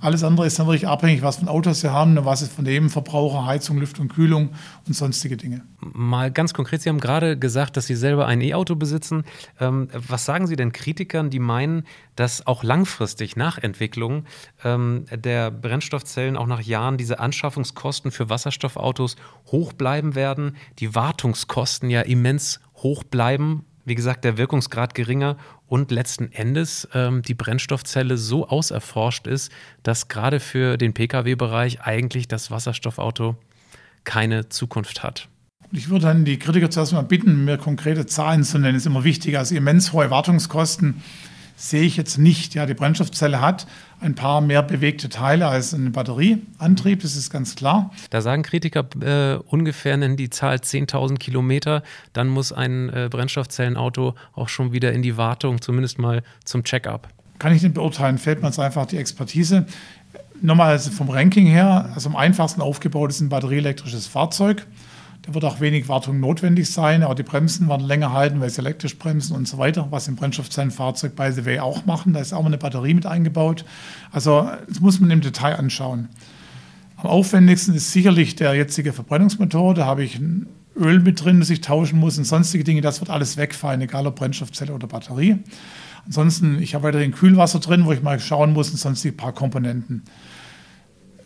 [0.00, 2.88] Alles andere ist dann wirklich abhängig, was von Autos sie haben, was ist von dem
[2.88, 4.50] Verbraucher, Heizung, Lüftung, Kühlung
[4.86, 5.62] und sonstige Dinge.
[5.80, 9.24] Mal ganz konkret, Sie haben gerade gesagt, dass Sie selber ein E-Auto besitzen.
[9.58, 11.84] Ähm, was sagen Sie denn Kritikern, die meinen,
[12.14, 14.24] dass auch langfristig nach Entwicklung
[14.64, 21.90] ähm, der Brennstoffzellen auch nach Jahren diese Anschaffungskosten für Wasserstoffautos hoch bleiben werden, die Wartungskosten
[21.90, 25.38] ja immens hoch bleiben wie gesagt, der Wirkungsgrad geringer
[25.68, 29.52] und letzten Endes ähm, die Brennstoffzelle so auserforscht ist,
[29.82, 33.36] dass gerade für den Pkw-Bereich eigentlich das Wasserstoffauto
[34.04, 35.28] keine Zukunft hat.
[35.70, 38.74] Ich würde dann die Kritiker zuerst mal bitten, mir konkrete Zahlen zu nennen.
[38.74, 39.36] Das ist immer wichtig.
[39.36, 41.02] Also immens hohe Wartungskosten
[41.56, 42.54] sehe ich jetzt nicht.
[42.54, 43.66] Ja, die Brennstoffzelle hat
[44.00, 47.90] ein paar mehr bewegte Teile als ein Batterieantrieb, das ist ganz klar.
[48.10, 51.82] Da sagen Kritiker äh, ungefähr nennen die Zahl 10.000 Kilometer,
[52.12, 57.08] dann muss ein äh, Brennstoffzellenauto auch schon wieder in die Wartung, zumindest mal zum Check-up.
[57.38, 59.66] Kann ich nicht beurteilen, fehlt mir jetzt einfach die Expertise.
[60.40, 64.66] Nochmal also vom Ranking her, also am einfachsten aufgebaut ist ein batterieelektrisches Fahrzeug.
[65.28, 68.62] Da wird auch wenig Wartung notwendig sein, aber die Bremsen werden länger halten, weil sie
[68.62, 72.14] elektrisch bremsen und so weiter, was im Brennstoffzellenfahrzeug by the way auch machen.
[72.14, 73.66] Da ist auch eine Batterie mit eingebaut.
[74.10, 76.08] Also das muss man im Detail anschauen.
[76.96, 79.74] Am aufwendigsten ist sicherlich der jetzige Verbrennungsmotor.
[79.74, 82.80] Da habe ich ein Öl mit drin, das ich tauschen muss und sonstige Dinge.
[82.80, 85.36] Das wird alles wegfallen, egal ob Brennstoffzelle oder Batterie.
[86.06, 89.34] Ansonsten, ich habe weiterhin Kühlwasser drin, wo ich mal schauen muss und sonst ein paar
[89.34, 90.04] Komponenten.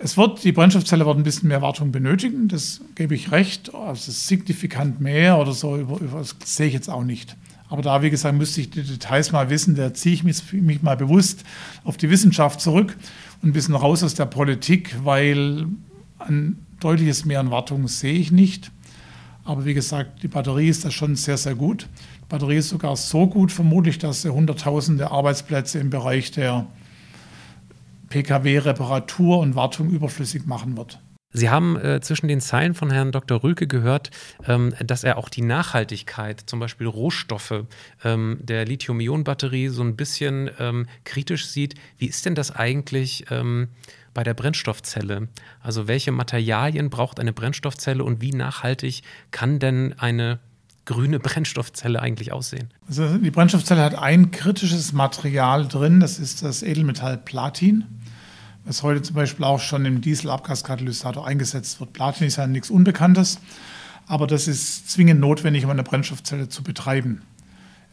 [0.04, 3.72] Es wird, die Brennstoffzelle wird ein bisschen mehr Wartung benötigen, das gebe ich recht.
[3.72, 7.36] Also signifikant mehr oder so, über, über, das sehe ich jetzt auch nicht.
[7.68, 9.76] Aber da, wie gesagt, müsste ich die Details mal wissen.
[9.76, 11.44] Da ziehe ich mich, mich mal bewusst
[11.84, 12.96] auf die Wissenschaft zurück
[13.42, 15.68] und ein bisschen raus aus der Politik, weil
[16.18, 18.72] ein deutliches Mehr an Wartung sehe ich nicht.
[19.44, 21.86] Aber wie gesagt, die Batterie ist da schon sehr, sehr gut.
[22.22, 26.66] Die Batterie ist sogar so gut vermutlich, dass sie Hunderttausende Arbeitsplätze im Bereich der
[28.12, 31.00] Pkw-Reparatur und Wartung überflüssig machen wird.
[31.34, 33.42] Sie haben äh, zwischen den Zeilen von Herrn Dr.
[33.42, 34.10] Rülke gehört,
[34.46, 37.64] ähm, dass er auch die Nachhaltigkeit, zum Beispiel Rohstoffe
[38.04, 41.74] ähm, der Lithium-Ionen-Batterie so ein bisschen ähm, kritisch sieht.
[41.96, 43.68] Wie ist denn das eigentlich ähm,
[44.12, 45.28] bei der Brennstoffzelle?
[45.62, 50.38] Also welche Materialien braucht eine Brennstoffzelle und wie nachhaltig kann denn eine
[50.84, 52.68] grüne Brennstoffzelle eigentlich aussehen?
[52.88, 57.84] Also die Brennstoffzelle hat ein kritisches Material drin, das ist das Edelmetall Platin,
[58.64, 61.92] was heute zum Beispiel auch schon im Dieselabgaskatalysator eingesetzt wird.
[61.92, 63.40] Platin ist ja nichts Unbekanntes,
[64.06, 67.22] aber das ist zwingend notwendig, um eine Brennstoffzelle zu betreiben.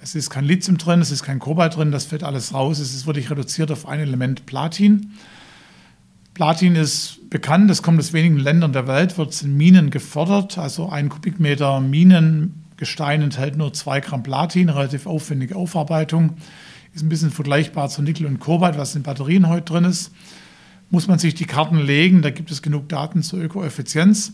[0.01, 2.79] Es ist kein Lithium drin, es ist kein Kobalt drin, das fällt alles raus.
[2.79, 5.11] Es ist wirklich reduziert auf ein Element Platin.
[6.33, 10.57] Platin ist bekannt, es kommt aus wenigen Ländern der Welt, wird in Minen gefördert.
[10.57, 16.37] Also ein Kubikmeter Minen Gestein enthält nur 2 Gramm Platin, relativ aufwendige Aufarbeitung.
[16.93, 20.11] Ist ein bisschen vergleichbar zu Nickel und Kobalt, was in Batterien heute drin ist.
[20.91, 24.33] Muss man sich die Karten legen, da gibt es genug Daten zur Ökoeffizienz.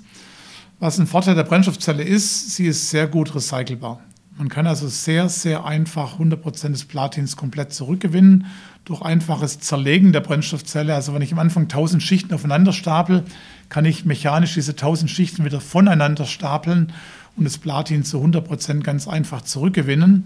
[0.80, 3.99] Was ein Vorteil der Brennstoffzelle ist, sie ist sehr gut recycelbar.
[4.38, 8.47] Man kann also sehr, sehr einfach 100% des Platins komplett zurückgewinnen
[8.86, 10.93] durch einfaches Zerlegen der Brennstoffzelle.
[10.93, 13.24] Also wenn ich am Anfang 1000 Schichten aufeinander stapel,
[13.70, 16.93] kann ich mechanisch diese 1000 Schichten wieder voneinander stapeln
[17.36, 20.26] und das Platin zu 100 Prozent ganz einfach zurückgewinnen.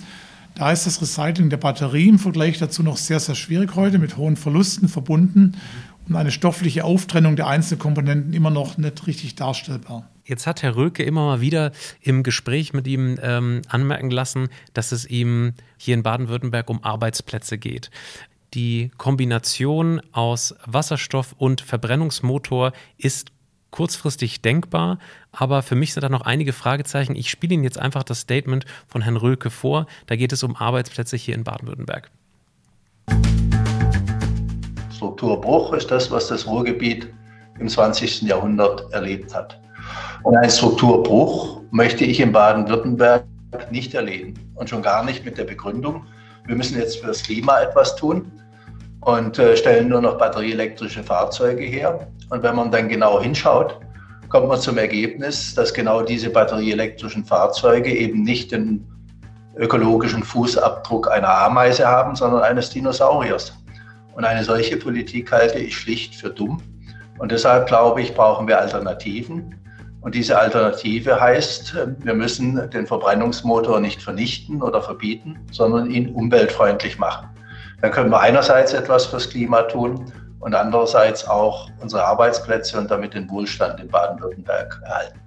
[0.55, 4.17] Da ist das Recycling der Batterie im Vergleich dazu noch sehr, sehr schwierig heute, mit
[4.17, 5.55] hohen Verlusten verbunden
[6.09, 10.09] und eine stoffliche Auftrennung der einzelnen Komponenten immer noch nicht richtig darstellbar.
[10.25, 14.91] Jetzt hat Herr Röke immer mal wieder im Gespräch mit ihm ähm, anmerken lassen, dass
[14.91, 17.89] es ihm hier in Baden-Württemberg um Arbeitsplätze geht.
[18.53, 23.31] Die Kombination aus Wasserstoff und Verbrennungsmotor ist
[23.71, 24.97] kurzfristig denkbar,
[25.31, 27.15] aber für mich sind da noch einige Fragezeichen.
[27.15, 29.85] Ich spiele Ihnen jetzt einfach das Statement von Herrn Rölke vor.
[30.07, 32.09] Da geht es um Arbeitsplätze hier in Baden-Württemberg.
[35.19, 37.13] Strukturbruch ist das, was das Ruhrgebiet
[37.59, 38.21] im 20.
[38.21, 39.59] Jahrhundert erlebt hat.
[40.23, 43.25] Und einen Strukturbruch möchte ich in Baden-Württemberg
[43.69, 44.35] nicht erleben.
[44.55, 46.05] Und schon gar nicht mit der Begründung,
[46.47, 48.31] wir müssen jetzt für das Klima etwas tun
[49.01, 52.07] und äh, stellen nur noch batterieelektrische Fahrzeuge her.
[52.29, 53.77] Und wenn man dann genau hinschaut,
[54.29, 58.87] kommt man zum Ergebnis, dass genau diese batterieelektrischen Fahrzeuge eben nicht den
[59.57, 63.58] ökologischen Fußabdruck einer Ameise haben, sondern eines Dinosauriers.
[64.19, 66.61] Und eine solche Politik halte ich schlicht für dumm.
[67.19, 69.55] Und deshalb glaube ich, brauchen wir Alternativen.
[70.01, 76.99] Und diese Alternative heißt, wir müssen den Verbrennungsmotor nicht vernichten oder verbieten, sondern ihn umweltfreundlich
[76.99, 77.29] machen.
[77.81, 80.11] Dann können wir einerseits etwas fürs Klima tun
[80.41, 85.21] und andererseits auch unsere Arbeitsplätze und damit den Wohlstand in Baden-Württemberg erhalten.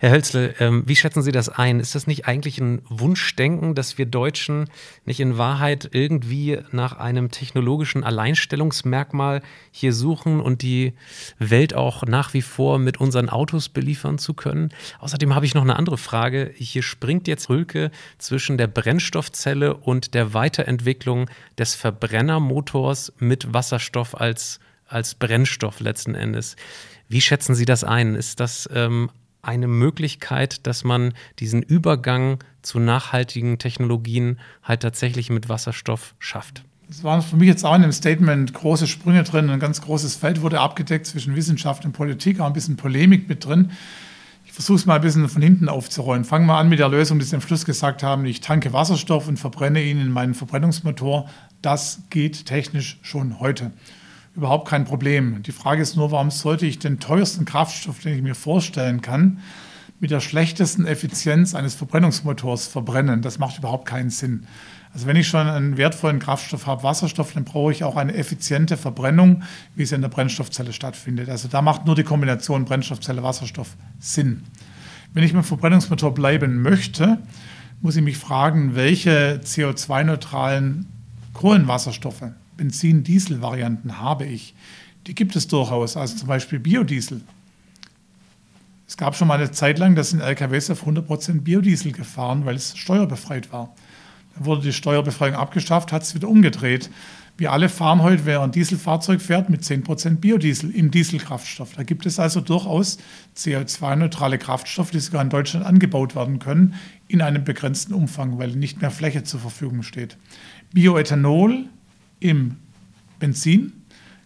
[0.00, 1.80] Herr Hölzle, ähm, wie schätzen Sie das ein?
[1.80, 4.70] Ist das nicht eigentlich ein Wunschdenken, dass wir Deutschen
[5.04, 9.42] nicht in Wahrheit irgendwie nach einem technologischen Alleinstellungsmerkmal
[9.72, 10.92] hier suchen und die
[11.40, 14.68] Welt auch nach wie vor mit unseren Autos beliefern zu können?
[15.00, 16.52] Außerdem habe ich noch eine andere Frage.
[16.54, 21.28] Hier springt jetzt Rülke zwischen der Brennstoffzelle und der Weiterentwicklung
[21.58, 26.54] des Verbrennermotors mit Wasserstoff als, als Brennstoff letzten Endes.
[27.08, 28.14] Wie schätzen Sie das ein?
[28.14, 29.10] Ist das ähm,
[29.42, 36.64] eine Möglichkeit, dass man diesen Übergang zu nachhaltigen Technologien halt tatsächlich mit Wasserstoff schafft.
[36.90, 39.50] Es waren für mich jetzt auch in dem Statement große Sprünge drin.
[39.50, 43.44] Ein ganz großes Feld wurde abgedeckt zwischen Wissenschaft und Politik, auch ein bisschen Polemik mit
[43.44, 43.70] drin.
[44.46, 46.24] Ich versuche es mal ein bisschen von hinten aufzurollen.
[46.24, 48.24] Fangen wir an mit der Lösung, die Sie am Schluss gesagt haben.
[48.24, 51.28] Ich tanke Wasserstoff und verbrenne ihn in meinen Verbrennungsmotor.
[51.60, 53.70] Das geht technisch schon heute
[54.38, 55.42] überhaupt kein Problem.
[55.42, 59.40] Die Frage ist nur, warum sollte ich den teuersten Kraftstoff, den ich mir vorstellen kann,
[59.98, 63.20] mit der schlechtesten Effizienz eines Verbrennungsmotors verbrennen?
[63.20, 64.46] Das macht überhaupt keinen Sinn.
[64.94, 68.76] Also wenn ich schon einen wertvollen Kraftstoff habe, Wasserstoff, dann brauche ich auch eine effiziente
[68.76, 69.42] Verbrennung,
[69.74, 71.28] wie sie in der Brennstoffzelle stattfindet.
[71.28, 74.44] Also da macht nur die Kombination Brennstoffzelle-Wasserstoff Sinn.
[75.14, 77.18] Wenn ich mit dem Verbrennungsmotor bleiben möchte,
[77.80, 80.86] muss ich mich fragen, welche CO2-neutralen
[81.34, 82.22] Kohlenwasserstoffe
[82.58, 84.54] Benzin-Diesel-Varianten habe ich.
[85.06, 87.22] Die gibt es durchaus, also zum Beispiel Biodiesel.
[88.86, 92.56] Es gab schon mal eine Zeit lang, dass in LKWs auf 100% Biodiesel gefahren, weil
[92.56, 93.74] es steuerbefreit war.
[94.34, 96.90] Dann wurde die Steuerbefreiung abgeschafft, hat es wieder umgedreht.
[97.36, 101.74] Wir alle fahren heute, wer ein Dieselfahrzeug fährt, mit 10% Biodiesel im Dieselkraftstoff.
[101.74, 102.98] Da gibt es also durchaus
[103.36, 106.74] CO2-neutrale Kraftstoffe, die sogar in Deutschland angebaut werden können,
[107.06, 110.16] in einem begrenzten Umfang, weil nicht mehr Fläche zur Verfügung steht.
[110.72, 111.66] Bioethanol
[112.20, 112.56] im
[113.18, 113.72] Benzin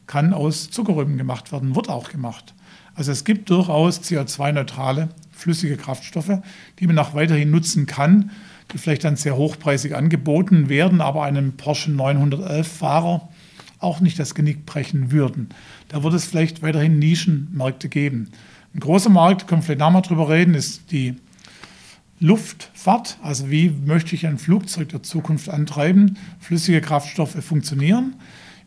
[0.06, 2.54] kann aus Zuckerrüben gemacht werden, wird auch gemacht.
[2.94, 6.38] Also es gibt durchaus CO2-neutrale flüssige Kraftstoffe,
[6.78, 8.30] die man auch weiterhin nutzen kann,
[8.72, 13.28] die vielleicht dann sehr hochpreisig angeboten werden, aber einem Porsche 911-Fahrer
[13.78, 15.48] auch nicht das Genick brechen würden.
[15.88, 18.30] Da wird es vielleicht weiterhin Nischenmärkte geben.
[18.74, 21.16] Ein großer Markt, können wir vielleicht nachher drüber reden, ist die
[22.22, 28.14] Luftfahrt, also wie möchte ich ein Flugzeug der Zukunft antreiben, flüssige Kraftstoffe funktionieren.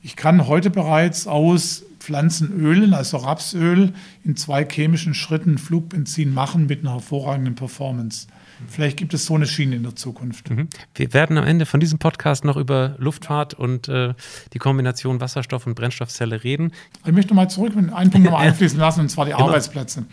[0.02, 3.94] Ich kann heute bereits aus Pflanzenölen, also Rapsöl,
[4.26, 8.28] in zwei chemischen Schritten Flugbenzin machen mit einer hervorragenden Performance.
[8.68, 10.50] Vielleicht gibt es so eine Schiene in der Zukunft.
[10.50, 10.68] Mhm.
[10.94, 14.14] Wir werden am Ende von diesem Podcast noch über Luftfahrt und äh,
[14.52, 16.74] die Kombination Wasserstoff und Brennstoffzelle reden.
[17.06, 19.40] Ich möchte mal zurück mit einem Punkt nochmal einfließen lassen, und zwar die Immer.
[19.40, 20.06] Arbeitsplätze.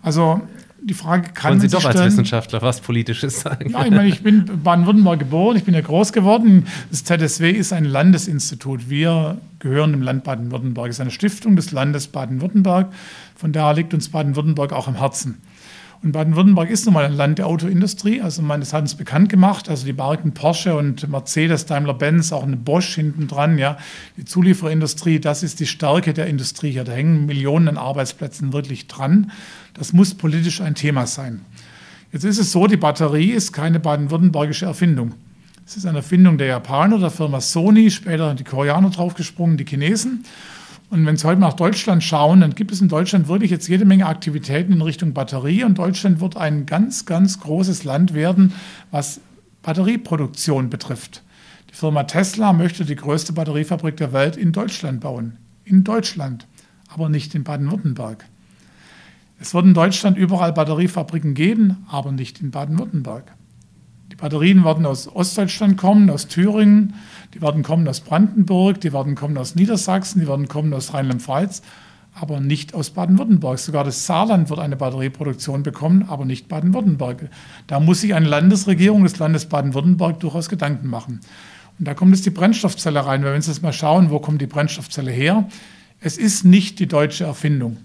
[0.00, 0.40] Also
[0.82, 3.70] die Frage kann Wollen Sie doch als Wissenschaftler was Politisches sagen?
[3.70, 6.66] Ja, ich meine, ich bin in Baden-Württemberg geboren, ich bin ja groß geworden.
[6.90, 8.88] Das ZSW ist ein Landesinstitut.
[8.88, 10.88] Wir gehören dem Land Baden-Württemberg.
[10.90, 12.92] Es ist eine Stiftung des Landes Baden-Württemberg.
[13.34, 15.36] Von daher liegt uns Baden-Württemberg auch am Herzen.
[16.06, 18.20] Und Baden-Württemberg ist nun mal ein Land der Autoindustrie.
[18.20, 19.68] Also man, hat uns bekannt gemacht.
[19.68, 23.58] Also die Marken Porsche und Mercedes, Daimler-Benz, auch eine Bosch hinten dran.
[23.58, 23.76] Ja,
[24.16, 26.84] die Zulieferindustrie, das ist die Stärke der Industrie hier.
[26.84, 29.32] Da hängen Millionen an Arbeitsplätzen wirklich dran.
[29.74, 31.40] Das muss politisch ein Thema sein.
[32.12, 35.14] Jetzt ist es so, die Batterie ist keine baden-württembergische Erfindung.
[35.66, 40.24] Es ist eine Erfindung der Japaner, der Firma Sony, später die Koreaner draufgesprungen, die Chinesen.
[40.88, 43.84] Und wenn Sie heute nach Deutschland schauen, dann gibt es in Deutschland wirklich jetzt jede
[43.84, 45.64] Menge Aktivitäten in Richtung Batterie.
[45.64, 48.52] Und Deutschland wird ein ganz, ganz großes Land werden,
[48.92, 49.20] was
[49.62, 51.22] Batterieproduktion betrifft.
[51.70, 55.38] Die Firma Tesla möchte die größte Batteriefabrik der Welt in Deutschland bauen.
[55.64, 56.46] In Deutschland,
[56.88, 58.24] aber nicht in Baden-Württemberg.
[59.40, 63.35] Es wird in Deutschland überall Batteriefabriken geben, aber nicht in Baden-Württemberg.
[64.16, 66.94] Die Batterien werden aus Ostdeutschland kommen, aus Thüringen,
[67.34, 71.60] die werden kommen aus Brandenburg, die werden kommen aus Niedersachsen, die werden kommen aus Rheinland-Pfalz,
[72.14, 73.58] aber nicht aus Baden-Württemberg.
[73.58, 77.28] Sogar das Saarland wird eine Batterieproduktion bekommen, aber nicht Baden-Württemberg.
[77.66, 81.20] Da muss sich eine Landesregierung des Landes Baden-Württemberg durchaus Gedanken machen.
[81.78, 83.22] Und da kommt jetzt die Brennstoffzelle rein.
[83.22, 85.46] Weil wenn Sie jetzt mal schauen, wo kommt die Brennstoffzelle her?
[86.00, 87.76] Es ist nicht die deutsche Erfindung.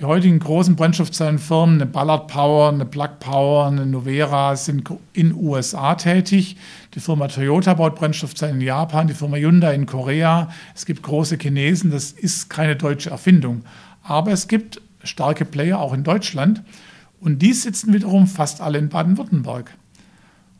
[0.00, 5.94] Die heutigen großen Brennstoffzellenfirmen, eine Ballard Power, eine Plug Power, eine Novera, sind in USA
[5.94, 6.56] tätig.
[6.94, 10.48] Die Firma Toyota baut Brennstoffzellen in Japan, die Firma Hyundai in Korea.
[10.74, 13.62] Es gibt große Chinesen, das ist keine deutsche Erfindung.
[14.02, 16.64] Aber es gibt starke Player auch in Deutschland
[17.20, 19.76] und die sitzen wiederum fast alle in Baden-Württemberg.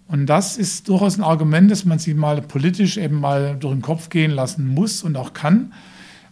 [0.06, 3.82] Und das ist durchaus ein Argument, das man sich mal politisch eben mal durch den
[3.82, 5.72] Kopf gehen lassen muss und auch kann.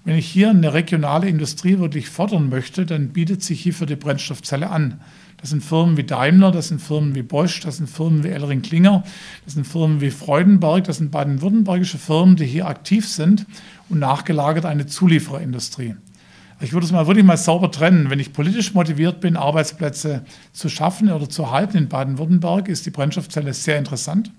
[0.05, 4.69] Wenn ich hier eine regionale Industrie wirklich fordern möchte, dann bietet sich hierfür die Brennstoffzelle
[4.69, 5.01] an.
[5.41, 8.63] Das sind Firmen wie Daimler, das sind Firmen wie Bosch, das sind Firmen wie Ellering
[8.63, 9.05] Klinger,
[9.45, 13.47] das sind Firmen wie Freudenberg, das sind baden-württembergische Firmen, die hier aktiv sind
[13.89, 15.95] und nachgelagert eine Zuliefererindustrie.
[16.61, 18.09] Ich würde es mal wirklich mal sauber trennen.
[18.09, 22.91] Wenn ich politisch motiviert bin, Arbeitsplätze zu schaffen oder zu halten in Baden-Württemberg, ist die
[22.91, 24.31] Brennstoffzelle sehr interessant.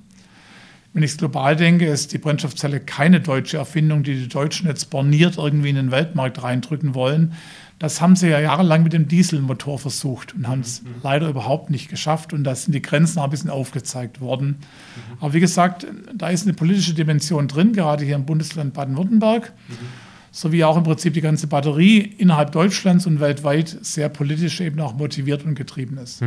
[0.93, 4.91] Wenn ich es global denke, ist die Brennstoffzelle keine deutsche Erfindung, die die Deutschen jetzt
[4.91, 7.33] borniert irgendwie in den Weltmarkt reindrücken wollen.
[7.79, 10.89] Das haben sie ja jahrelang mit dem Dieselmotor versucht und haben es mhm.
[11.01, 12.31] leider überhaupt nicht geschafft.
[12.31, 14.47] Und da sind die Grenzen auch ein bisschen aufgezeigt worden.
[14.47, 15.17] Mhm.
[15.19, 19.51] Aber wie gesagt, da ist eine politische Dimension drin, gerade hier im Bundesland Baden-Württemberg.
[19.67, 24.79] Mhm sowie auch im Prinzip die ganze Batterie innerhalb Deutschlands und weltweit sehr politisch eben
[24.81, 26.23] auch motiviert und getrieben ist.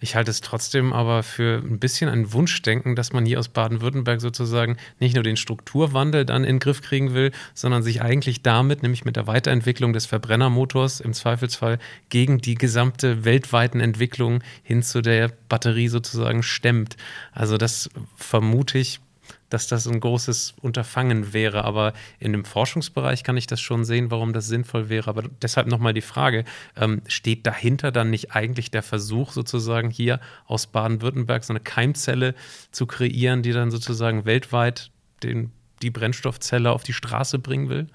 [0.00, 4.20] Ich halte es trotzdem aber für ein bisschen ein Wunschdenken, dass man hier aus Baden-Württemberg
[4.20, 8.82] sozusagen nicht nur den Strukturwandel dann in den Griff kriegen will, sondern sich eigentlich damit,
[8.82, 15.02] nämlich mit der Weiterentwicklung des Verbrennermotors im Zweifelsfall gegen die gesamte weltweiten Entwicklung hin zu
[15.02, 16.96] der Batterie sozusagen stemmt.
[17.32, 19.00] Also das vermute ich
[19.48, 21.64] dass das ein großes Unterfangen wäre.
[21.64, 25.08] Aber in dem Forschungsbereich kann ich das schon sehen, warum das sinnvoll wäre.
[25.08, 26.44] Aber deshalb nochmal die Frage,
[26.76, 32.34] ähm, steht dahinter dann nicht eigentlich der Versuch, sozusagen hier aus Baden-Württemberg so eine Keimzelle
[32.72, 34.90] zu kreieren, die dann sozusagen weltweit
[35.22, 37.86] den, die Brennstoffzelle auf die Straße bringen will?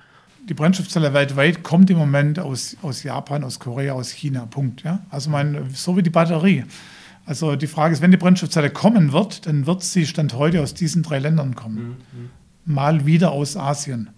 [0.50, 4.48] Die Brennstoffzelle weltweit kommt im Moment aus, aus Japan, aus Korea, aus China.
[4.48, 4.84] Punkt.
[4.84, 5.00] Ja?
[5.12, 6.66] Also mein, so wie die Batterie.
[7.26, 10.74] Also die Frage ist, wenn die Brennstoffzelle kommen wird, dann wird sie Stand heute aus
[10.74, 11.98] diesen drei Ländern kommen.
[12.14, 12.74] Mhm.
[12.74, 14.10] Mal wieder aus Asien.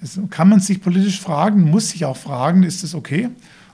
[0.00, 3.30] Es kann man sich politisch fragen, muss sich auch fragen, ist das okay?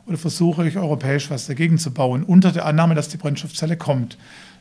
[0.07, 4.17] Oder versuche ich europäisch was dagegen zu bauen, unter der Annahme, dass die Brennstoffzelle kommt?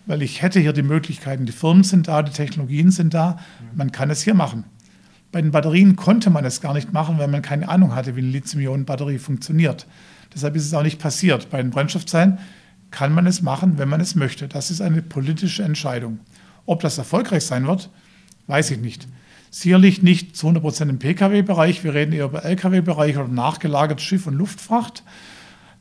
[0.06, 3.40] Weil ich hätte hier die Möglichkeiten, die Firmen sind da, die Technologien sind da,
[3.76, 4.64] man kann es hier machen.
[5.32, 8.22] Bei den Batterien konnte man es gar nicht machen, weil man keine Ahnung hatte, wie
[8.22, 9.86] eine Lithium-Ionen-Batterie funktioniert.
[10.34, 11.50] Deshalb ist es auch nicht passiert.
[11.52, 12.40] Bei den Brennstoffzellen
[12.92, 14.48] kann man es machen, wenn man es möchte.
[14.48, 16.20] Das ist eine politische Entscheidung.
[16.66, 17.90] Ob das erfolgreich sein wird,
[18.48, 19.08] weiß ich nicht.
[19.52, 21.84] Sicherlich nicht zu 100 Prozent im Pkw-Bereich.
[21.84, 25.04] Wir reden eher über Lkw-Bereich oder nachgelagert Schiff- und Luftfracht.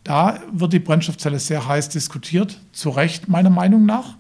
[0.05, 4.17] Da wird die Brennstoffzelle sehr heiß diskutiert, zu Recht meiner Meinung nach.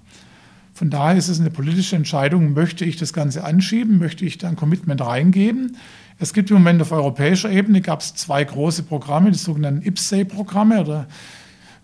[0.74, 4.48] Von daher ist es eine politische Entscheidung, möchte ich das Ganze anschieben, möchte ich da
[4.48, 5.76] ein Commitment reingeben.
[6.18, 10.80] Es gibt im Moment auf europäischer Ebene gab es zwei große Programme, die sogenannten IPSAE-Programme
[10.80, 11.08] oder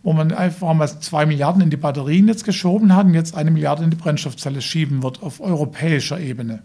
[0.05, 3.51] wo man einfach mal zwei Milliarden in die Batterien jetzt geschoben hat und jetzt eine
[3.51, 6.63] Milliarde in die Brennstoffzelle schieben wird auf europäischer Ebene.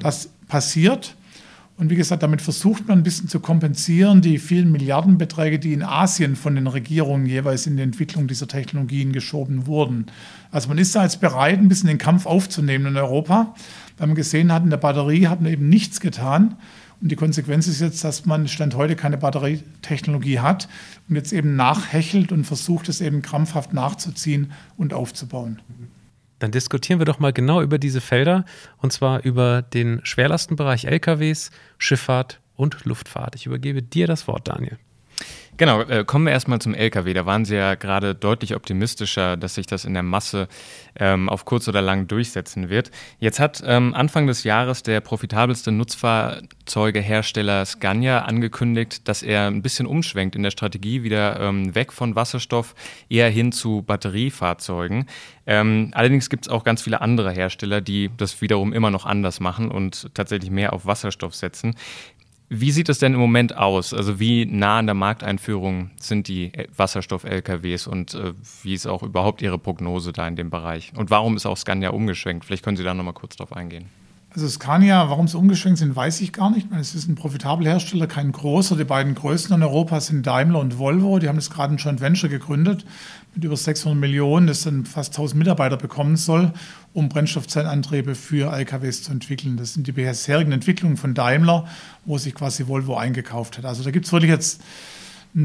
[0.00, 1.14] Das passiert.
[1.76, 5.84] Und wie gesagt, damit versucht man ein bisschen zu kompensieren, die vielen Milliardenbeträge, die in
[5.84, 10.06] Asien von den Regierungen jeweils in die Entwicklung dieser Technologien geschoben wurden.
[10.50, 13.54] Also man ist da jetzt bereit, ein bisschen den Kampf aufzunehmen in Europa,
[13.96, 16.56] weil man gesehen hat, in der Batterie hat man eben nichts getan.
[17.00, 20.68] Und die Konsequenz ist jetzt, dass man Stand heute keine Batterietechnologie hat
[21.08, 25.62] und jetzt eben nachhechelt und versucht, es eben krampfhaft nachzuziehen und aufzubauen.
[26.40, 28.44] Dann diskutieren wir doch mal genau über diese Felder
[28.78, 33.36] und zwar über den Schwerlastenbereich LKWs, Schifffahrt und Luftfahrt.
[33.36, 34.78] Ich übergebe dir das Wort, Daniel.
[35.58, 37.12] Genau, äh, kommen wir erstmal zum Lkw.
[37.14, 40.46] Da waren Sie ja gerade deutlich optimistischer, dass sich das in der Masse
[40.94, 42.92] ähm, auf kurz oder lang durchsetzen wird.
[43.18, 49.86] Jetzt hat ähm, Anfang des Jahres der profitabelste Nutzfahrzeugehersteller Scania angekündigt, dass er ein bisschen
[49.86, 52.76] umschwenkt in der Strategie, wieder ähm, weg von Wasserstoff,
[53.08, 55.06] eher hin zu Batteriefahrzeugen.
[55.44, 59.40] Ähm, allerdings gibt es auch ganz viele andere Hersteller, die das wiederum immer noch anders
[59.40, 61.74] machen und tatsächlich mehr auf Wasserstoff setzen.
[62.50, 63.92] Wie sieht es denn im Moment aus?
[63.92, 68.32] Also wie nah an der Markteinführung sind die Wasserstoff-LKWs und äh,
[68.62, 70.92] wie ist auch überhaupt Ihre Prognose da in dem Bereich?
[70.96, 72.46] Und warum ist auch Scania umgeschwenkt?
[72.46, 73.86] Vielleicht können Sie da nochmal kurz drauf eingehen.
[74.30, 76.68] Also Scania, warum sie umgeschwenkt sind, weiß ich gar nicht.
[76.78, 78.76] Es ist ein profitabler Hersteller, kein großer.
[78.76, 81.18] Die beiden größten in Europa sind Daimler und Volvo.
[81.18, 82.84] Die haben jetzt gerade ein Joint Venture gegründet
[83.38, 86.52] mit über 600 Millionen, das dann fast 1000 Mitarbeiter bekommen soll,
[86.92, 89.56] um Brennstoffzellenantriebe für LKWs zu entwickeln.
[89.56, 91.68] Das sind die bisherigen Entwicklungen von Daimler,
[92.04, 93.64] wo sich quasi Volvo eingekauft hat.
[93.64, 94.60] Also da gibt es wirklich jetzt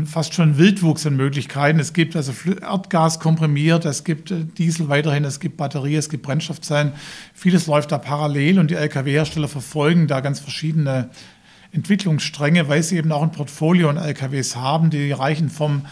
[0.06, 1.80] fast schon Wildwuchs an Möglichkeiten.
[1.80, 6.24] Es gibt also Erdgas komprimiert, es gibt äh, Diesel weiterhin, es gibt Batterie, es gibt
[6.24, 6.94] Brennstoffzellen.
[7.36, 11.12] Vieles läuft da parallel und die Lkw-Hersteller verfolgen da ganz verschiedene
[11.74, 15.84] Entwicklungsstränge, weil sie eben auch ein Portfolio an LKWs haben, die reichen vom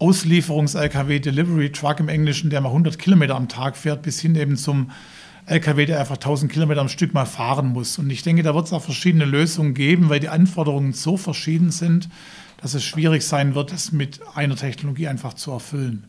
[0.00, 4.56] Auslieferungs-LKW Delivery Truck im Englischen, der mal 100 Kilometer am Tag fährt, bis hin eben
[4.56, 4.90] zum
[5.44, 7.98] LKW, der einfach 1000 Kilometer am Stück mal fahren muss.
[7.98, 11.70] Und ich denke, da wird es auch verschiedene Lösungen geben, weil die Anforderungen so verschieden
[11.70, 12.08] sind,
[12.62, 16.04] dass es schwierig sein wird, es mit einer Technologie einfach zu erfüllen.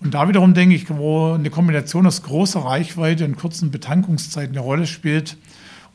[0.00, 4.64] Und da wiederum denke ich, wo eine Kombination aus großer Reichweite und kurzen Betankungszeiten eine
[4.64, 5.36] Rolle spielt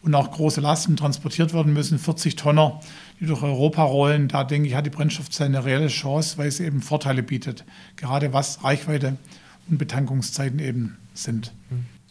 [0.03, 2.79] und auch große Lasten transportiert werden müssen, 40 Tonner,
[3.19, 6.65] die durch Europa rollen, da denke ich, hat die Brennstoffzelle eine reelle Chance, weil sie
[6.65, 7.63] eben Vorteile bietet,
[7.95, 9.17] gerade was Reichweite
[9.69, 11.53] und Betankungszeiten eben sind.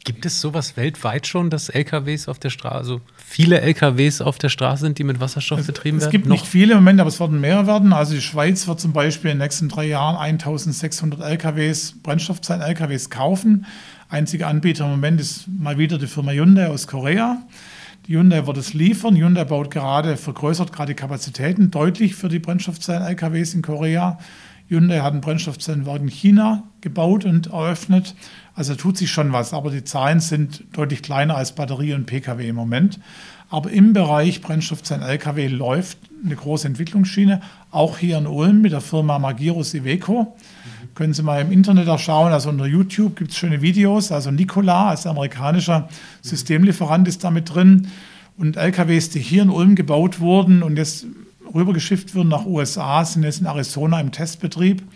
[0.05, 4.51] Gibt es sowas weltweit schon, dass LKWs auf der Straße, also viele LKWs auf der
[4.51, 6.09] Straße sind, die mit Wasserstoff es, betrieben es werden?
[6.09, 6.37] Es gibt Noch?
[6.37, 7.95] nicht viele im Moment, aber es werden mehr werden.
[7.95, 13.65] Also die Schweiz wird zum Beispiel in den nächsten drei Jahren 1600 LKWs, Brennstoffzellen-LKWs kaufen.
[14.11, 17.39] Einziger Anbieter im Moment ist mal wieder die Firma Hyundai aus Korea.
[18.07, 19.17] Hyundai wird es liefern.
[19.17, 24.19] Hyundai baut gerade, vergrößert gerade die Kapazitäten deutlich für die Brennstoffzellen-LKWs in Korea.
[24.69, 28.15] Hyundai hat ein Brennstoffzellenwerk in China gebaut und eröffnet.
[28.55, 32.49] Also tut sich schon was, aber die Zahlen sind deutlich kleiner als Batterie und Pkw
[32.49, 33.01] im Moment.
[33.49, 37.41] Aber im Bereich Brennstoffzellen-Lkw läuft eine große Entwicklungsschiene,
[37.71, 40.37] auch hier in Ulm mit der Firma Magirus Iveco.
[40.95, 44.13] Können Sie mal im Internet auch schauen, also unter YouTube gibt es schöne Videos.
[44.13, 45.89] Also Nikola als amerikanischer
[46.23, 47.89] Systemlieferant ist damit drin.
[48.37, 51.07] Und LKWs, die hier in Ulm gebaut wurden und jetzt
[51.53, 54.83] rübergeschifft würden nach USA, sind jetzt in Arizona im Testbetrieb.
[54.83, 54.89] Und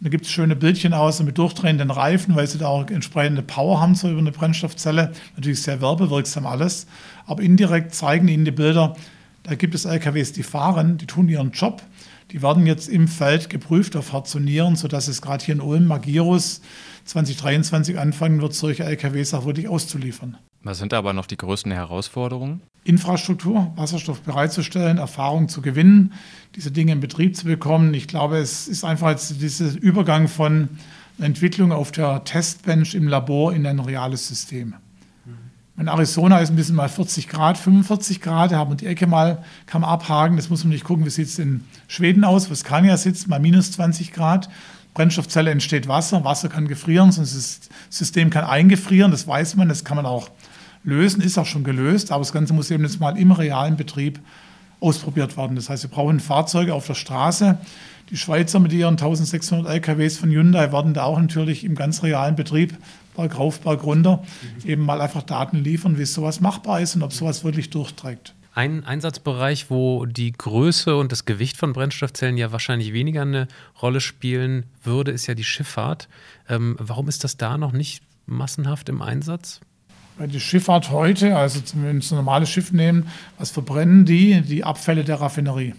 [0.00, 3.80] da gibt es schöne Bildchen aus mit durchdrehenden Reifen, weil sie da auch entsprechende Power
[3.80, 5.12] haben, so über eine Brennstoffzelle.
[5.36, 6.86] Natürlich sehr werbewirksam alles.
[7.26, 8.96] Aber indirekt zeigen Ihnen die Bilder,
[9.42, 11.82] da gibt es LKWs, die fahren, die tun ihren Job.
[12.34, 15.60] Die werden jetzt im Feld geprüft auf Herz und Nieren, sodass es gerade hier in
[15.60, 16.62] Ulm Magirus
[17.04, 20.36] 2023 anfangen wird, solche LKWs auch wirklich auszuliefern.
[20.64, 22.60] Was sind aber noch die größten Herausforderungen?
[22.82, 26.12] Infrastruktur, Wasserstoff bereitzustellen, Erfahrung zu gewinnen,
[26.56, 27.94] diese Dinge in Betrieb zu bekommen.
[27.94, 30.70] Ich glaube, es ist einfach jetzt dieser Übergang von
[31.20, 34.74] Entwicklung auf der Testbench im Labor in ein reales System.
[35.76, 39.08] In Arizona ist ein bisschen mal 40 Grad, 45 Grad, da haben wir die Ecke
[39.08, 40.36] mal, kann man abhaken.
[40.36, 43.40] Das muss man nicht gucken, wie sieht es in Schweden aus, wo Scania sitzt, mal
[43.40, 44.48] minus 20 Grad.
[44.94, 47.60] Brennstoffzelle entsteht Wasser, Wasser kann gefrieren, sonst das
[47.90, 50.30] System kann eingefrieren, das weiß man, das kann man auch
[50.84, 54.20] lösen, ist auch schon gelöst, aber das Ganze muss eben jetzt mal im realen Betrieb
[54.78, 55.56] ausprobiert werden.
[55.56, 57.58] Das heißt, wir brauchen Fahrzeuge auf der Straße.
[58.10, 62.36] Die Schweizer mit ihren 1600 LKWs von Hyundai werden da auch natürlich im ganz realen
[62.36, 62.76] Betrieb,
[63.14, 64.22] Berg rauf, Berg runter,
[64.64, 68.34] eben mal einfach Daten liefern, wie sowas machbar ist und ob sowas wirklich durchträgt.
[68.54, 73.48] Ein Einsatzbereich, wo die Größe und das Gewicht von Brennstoffzellen ja wahrscheinlich weniger eine
[73.82, 76.08] Rolle spielen würde, ist ja die Schifffahrt.
[76.48, 79.60] Ähm, warum ist das da noch nicht massenhaft im Einsatz?
[80.18, 83.08] Weil die Schifffahrt heute, also wenn wir ein normales Schiff nehmen,
[83.38, 84.40] was verbrennen die?
[84.42, 85.74] Die Abfälle der Raffinerie.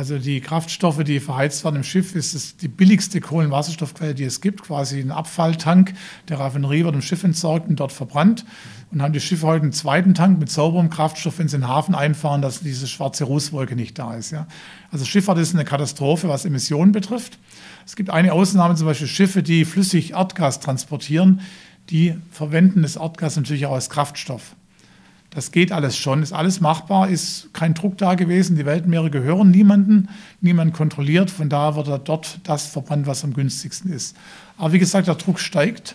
[0.00, 4.40] Also die Kraftstoffe, die verheizt werden im Schiff, ist es die billigste Kohlenwasserstoffquelle, die es
[4.40, 4.62] gibt.
[4.62, 5.92] Quasi ein Abfalltank
[6.30, 8.46] der Raffinerie wird im Schiff entsorgt und dort verbrannt.
[8.90, 11.68] Und haben die Schiffe heute einen zweiten Tank mit sauberem Kraftstoff, wenn sie in den
[11.68, 14.30] Hafen einfahren, dass diese schwarze Rußwolke nicht da ist.
[14.30, 14.46] Ja.
[14.90, 17.38] Also Schifffahrt ist eine Katastrophe, was Emissionen betrifft.
[17.84, 21.42] Es gibt eine Ausnahme, zum Beispiel Schiffe, die flüssig Erdgas transportieren
[21.90, 24.54] die verwenden das Erdgas natürlich auch als Kraftstoff.
[25.30, 28.56] Das geht alles schon, ist alles machbar, ist kein Druck da gewesen.
[28.56, 30.08] Die Weltmeere gehören niemandem,
[30.40, 31.30] niemand kontrolliert.
[31.30, 34.16] Von daher wird dort das verbrannt, was am günstigsten ist.
[34.58, 35.94] Aber wie gesagt, der Druck steigt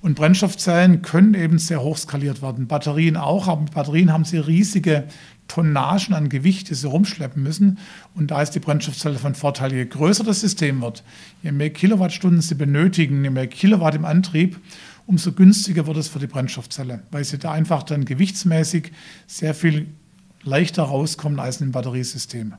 [0.00, 2.68] und Brennstoffzellen können eben sehr hoch skaliert werden.
[2.68, 5.04] Batterien auch, aber mit Batterien haben sie riesige
[5.48, 7.78] Tonnagen an Gewicht, die sie rumschleppen müssen.
[8.14, 9.72] Und da ist die Brennstoffzelle von Vorteil.
[9.72, 11.02] Je größer das System wird,
[11.42, 14.60] je mehr Kilowattstunden sie benötigen, je mehr Kilowatt im Antrieb,
[15.08, 18.92] umso günstiger wird es für die Brennstoffzelle, weil sie da einfach dann gewichtsmäßig
[19.26, 19.88] sehr viel
[20.42, 22.48] leichter rauskommen als in Batteriesystem.
[22.48, 22.54] Mhm.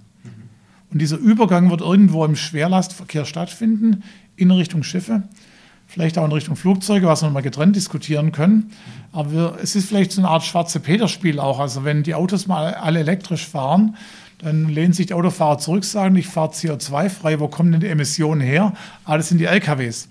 [0.89, 4.03] Und dieser Übergang wird irgendwo im Schwerlastverkehr stattfinden,
[4.35, 5.23] in Richtung Schiffe,
[5.85, 8.71] vielleicht auch in Richtung Flugzeuge, was wir mal getrennt diskutieren können.
[9.11, 11.59] Aber wir, es ist vielleicht so eine Art schwarze Peter-Spiel auch.
[11.59, 13.95] Also wenn die Autos mal alle elektrisch fahren,
[14.39, 18.41] dann lehnen sich die Autofahrer zurück, sagen, ich fahre CO2-frei, wo kommen denn die Emissionen
[18.41, 18.73] her?
[19.05, 20.07] Ah, das sind die LKWs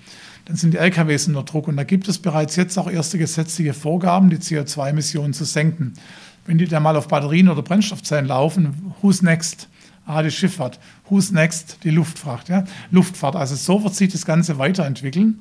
[0.48, 1.68] dann sind die LKWs unter Druck.
[1.68, 5.92] Und da gibt es bereits jetzt auch erste gesetzliche Vorgaben, die CO2-Emissionen zu senken.
[6.46, 9.68] Wenn die dann mal auf Batterien oder Brennstoffzellen laufen, who's next?
[10.06, 10.80] Ah, die Schifffahrt.
[11.10, 11.76] Who's next?
[11.84, 12.48] Die Luftfracht.
[12.48, 12.64] Ja?
[12.90, 13.36] Luftfahrt.
[13.36, 15.40] Also so wird sich das Ganze weiterentwickeln.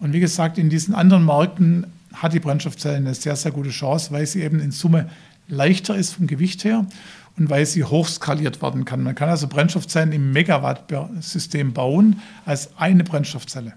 [0.00, 4.12] Und wie gesagt, in diesen anderen Märkten hat die Brennstoffzelle eine sehr, sehr gute Chance,
[4.12, 5.08] weil sie eben in Summe
[5.48, 6.84] leichter ist vom Gewicht her
[7.38, 9.02] und weil sie hochskaliert werden kann.
[9.02, 13.72] Man kann also Brennstoffzellen im Megawatt-System bauen als eine Brennstoffzelle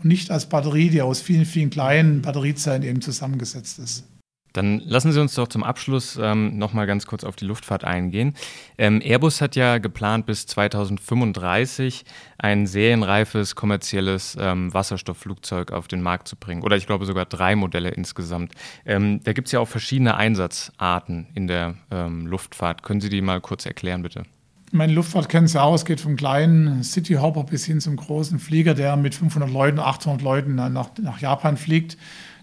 [0.00, 4.04] und nicht als Batterie, die aus vielen, vielen kleinen Batteriezellen eben zusammengesetzt ist.
[4.52, 7.84] Dann lassen Sie uns doch zum Abschluss ähm, noch mal ganz kurz auf die Luftfahrt
[7.84, 8.34] eingehen.
[8.78, 12.04] Ähm, Airbus hat ja geplant, bis 2035
[12.38, 16.62] ein serienreifes kommerzielles ähm, Wasserstoffflugzeug auf den Markt zu bringen.
[16.62, 18.52] Oder ich glaube sogar drei Modelle insgesamt.
[18.84, 22.82] Ähm, da gibt es ja auch verschiedene Einsatzarten in der ähm, Luftfahrt.
[22.82, 24.24] Können Sie die mal kurz erklären, bitte?
[24.72, 28.74] Meine Luftfahrt kennen Sie auch, es geht vom kleinen Cityhopper bis hin zum großen Flieger,
[28.74, 30.70] der mit 500 Leuten, 800 Leuten nach,
[31.02, 31.96] nach Japan fliegt.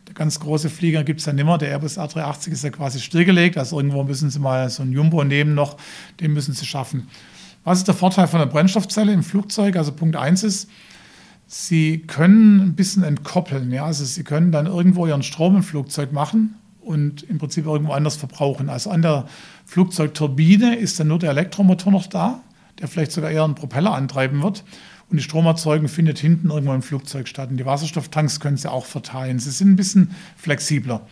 [0.08, 1.58] Der ganz große Flieger gibt es ja nimmer.
[1.58, 3.58] Der Airbus A380 ist ja quasi stillgelegt.
[3.58, 5.78] Also irgendwo müssen Sie mal so ein Jumbo nehmen noch,
[6.20, 7.08] den müssen Sie schaffen.
[7.64, 9.78] Was ist der Vorteil von der Brennstoffzelle im Flugzeug?
[9.78, 10.70] Also Punkt 1 ist,
[11.48, 13.72] Sie können ein bisschen entkoppeln.
[13.72, 13.86] Ja?
[13.86, 18.18] Also Sie können dann irgendwo Ihren Strom im Flugzeug machen und im Prinzip irgendwo anders
[18.18, 18.70] verbrauchen.
[18.70, 19.28] Also an der
[19.68, 22.42] Flugzeugturbine ist dann nur der Elektromotor noch da,
[22.80, 24.64] der vielleicht sogar eher einen Propeller antreiben wird.
[25.10, 27.50] Und die Stromerzeugung findet hinten irgendwo im Flugzeug statt.
[27.50, 29.40] Und die Wasserstofftanks können sie auch verteilen.
[29.40, 31.06] Sie sind ein bisschen flexibler.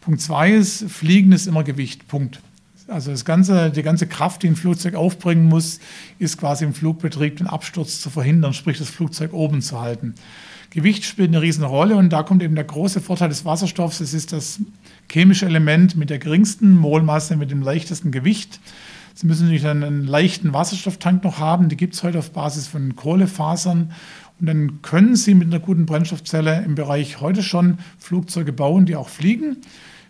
[0.00, 2.08] Punkt zwei ist, Fliegen ist immer Gewicht.
[2.08, 2.40] Punkt.
[2.88, 5.78] Also das ganze, die ganze Kraft, die ein Flugzeug aufbringen muss,
[6.18, 10.14] ist quasi im Flugbetrieb den Absturz zu verhindern, sprich das Flugzeug oben zu halten.
[10.70, 14.00] Gewicht spielt eine riesen Rolle und da kommt eben der große Vorteil des Wasserstoffs.
[14.00, 14.60] Es ist das
[15.10, 18.60] chemische Element mit der geringsten Molmasse, mit dem leichtesten Gewicht.
[19.14, 21.68] Sie müssen natürlich einen leichten Wasserstofftank noch haben.
[21.68, 23.92] Die gibt es heute auf Basis von Kohlefasern.
[24.40, 28.96] Und dann können Sie mit einer guten Brennstoffzelle im Bereich heute schon Flugzeuge bauen, die
[28.96, 29.58] auch fliegen.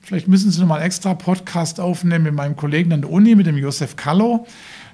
[0.02, 3.34] Vielleicht müssen Sie noch mal einen extra Podcast aufnehmen mit meinem Kollegen an der Uni,
[3.34, 4.46] mit dem Josef Kallo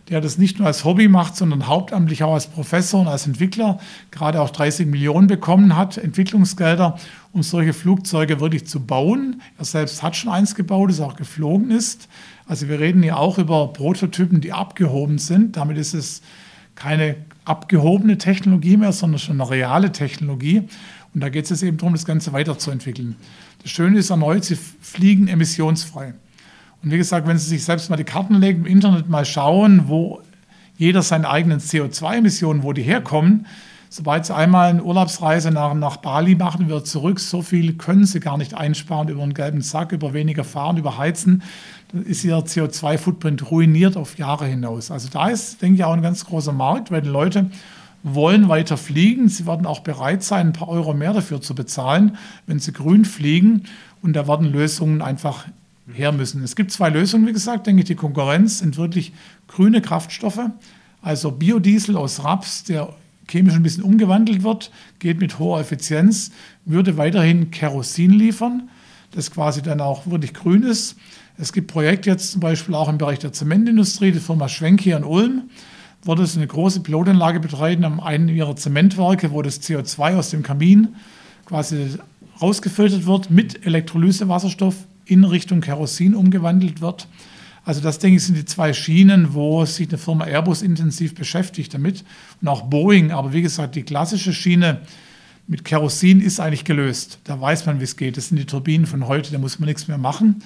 [0.09, 3.78] der das nicht nur als Hobby macht, sondern hauptamtlich auch als Professor und als Entwickler
[4.11, 6.98] gerade auch 30 Millionen bekommen hat, Entwicklungsgelder,
[7.37, 9.43] um solche Flugzeuge wirklich zu bauen.
[9.59, 12.09] Er selbst hat schon eins gebaut, das auch geflogen ist.
[12.47, 15.59] Also wir reden hier auch über Prototypen, die abgehoben sind.
[15.59, 16.22] Damit ist es
[16.76, 20.62] keine abgehobene Technologie mehr, sondern schon eine reale Technologie.
[21.12, 23.16] Und da geht es eben darum, das Ganze weiterzuentwickeln.
[23.62, 26.14] Das Schöne ist erneut, sie fliegen emissionsfrei.
[26.82, 29.89] Und wie gesagt, wenn Sie sich selbst mal die Karten legen, im Internet mal schauen,
[29.89, 30.22] wo
[30.78, 33.47] jeder seine eigenen CO2-Emissionen, wo die herkommen,
[33.97, 38.20] sobald Sie einmal eine Urlaubsreise nach, nach Bali machen, wird zurück, so viel können Sie
[38.20, 41.42] gar nicht einsparen über einen gelben Sack, über weniger Fahren, über Heizen,
[41.92, 44.90] dann ist Ihr CO2-Footprint ruiniert auf Jahre hinaus.
[44.90, 47.51] Also da ist, denke ich, auch ein ganz großer Markt, weil die Leute
[48.03, 49.28] wollen weiter fliegen.
[49.28, 53.05] Sie werden auch bereit sein, ein paar Euro mehr dafür zu bezahlen, wenn sie grün
[53.07, 53.64] fliegen.
[54.03, 55.47] Und da werden Lösungen einfach
[55.92, 56.44] her müssen.
[56.44, 57.88] Es gibt zwei Lösungen, wie gesagt, denke ich.
[57.88, 59.12] Die Konkurrenz sind wirklich
[59.49, 60.51] grüne Kraftstoffe,
[61.01, 62.90] also Biodiesel aus Raps, der
[63.29, 66.31] chemisch ein bisschen umgewandelt wird, geht mit hoher Effizienz,
[66.64, 68.68] würde weiterhin Kerosin liefern,
[69.12, 70.97] das quasi dann auch wirklich grün ist.
[71.39, 74.97] Es gibt Projekte jetzt zum Beispiel auch im Bereich der Zementindustrie, die Firma Schwenk hier
[74.97, 75.51] in Ulm,
[76.03, 80.43] wird es eine große Pilotanlage betreiben am einen ihrer Zementwerke, wo das CO2 aus dem
[80.43, 80.95] Kamin
[81.45, 81.91] quasi
[82.41, 87.09] rausgefiltert wird mit Elektrolysewasserstoff in Richtung Kerosin umgewandelt wird.
[87.67, 91.75] Also das, denke ich, sind die zwei Schienen, wo sich eine Firma Airbus intensiv beschäftigt
[91.75, 92.05] damit
[92.41, 93.11] und auch Boeing.
[93.11, 94.83] Aber wie gesagt, die klassische Schiene
[95.49, 97.19] mit Kerosin ist eigentlich gelöst.
[97.25, 98.17] Da weiß man, wie es geht.
[98.17, 100.45] Das sind die Turbinen von heute, da muss man nichts mehr machen.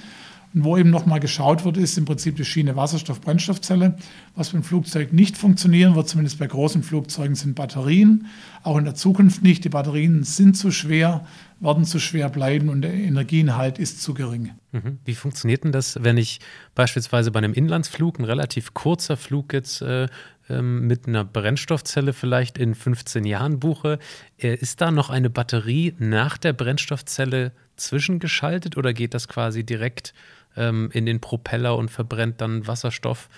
[0.55, 3.97] Und wo eben nochmal geschaut wird, ist im Prinzip die Schiene Wasserstoff-Brennstoffzelle.
[4.35, 8.27] Was beim Flugzeug nicht funktionieren wird, zumindest bei großen Flugzeugen, sind Batterien.
[8.63, 9.63] Auch in der Zukunft nicht.
[9.65, 11.27] Die Batterien sind zu schwer,
[11.61, 14.53] werden zu schwer bleiben und der Energieinhalt ist zu gering.
[14.73, 14.99] Mhm.
[15.05, 16.41] Wie funktioniert denn das, wenn ich
[16.75, 20.09] beispielsweise bei einem Inlandsflug, ein relativ kurzer Flug jetzt äh,
[20.49, 23.99] ähm, mit einer Brennstoffzelle vielleicht in 15 Jahren buche?
[24.39, 30.15] Äh, ist da noch eine Batterie nach der Brennstoffzelle zwischengeschaltet oder geht das quasi direkt
[30.57, 33.29] ähm, in den Propeller und verbrennt dann Wasserstoff,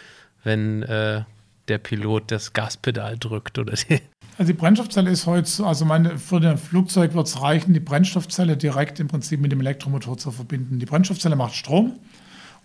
[0.44, 1.24] wenn äh,
[1.68, 4.00] der Pilot das Gaspedal drückt oder die
[4.38, 8.56] also die Brennstoffzelle ist heute, also meine, für das Flugzeug wird es reichen, die Brennstoffzelle
[8.56, 10.78] direkt im Prinzip mit dem Elektromotor zu verbinden.
[10.78, 11.92] Die Brennstoffzelle macht Strom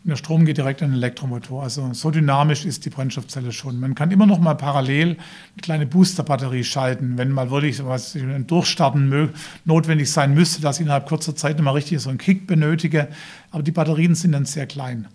[0.04, 1.64] und der Strom geht direkt an den Elektromotor.
[1.64, 3.80] Also so dynamisch ist die Brennstoffzelle schon.
[3.80, 5.18] Man kann immer noch mal parallel eine
[5.62, 9.34] kleine Boosterbatterie schalten, wenn mal wirklich ein Durchstarten
[9.66, 13.10] notwendig sein müsste, dass ich innerhalb kurzer Zeit mal richtig so einen Kick benötige.
[13.52, 15.08] Aber die Batterien sind dann sehr klein.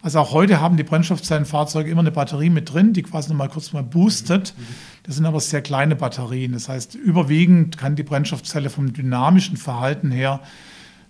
[0.00, 3.48] Also auch heute haben die Brennstoffzellenfahrzeuge immer eine Batterie mit drin, die quasi noch mal
[3.48, 4.54] kurz mal boostet.
[5.02, 6.52] Das sind aber sehr kleine Batterien.
[6.52, 10.40] Das heißt, überwiegend kann die Brennstoffzelle vom dynamischen Verhalten her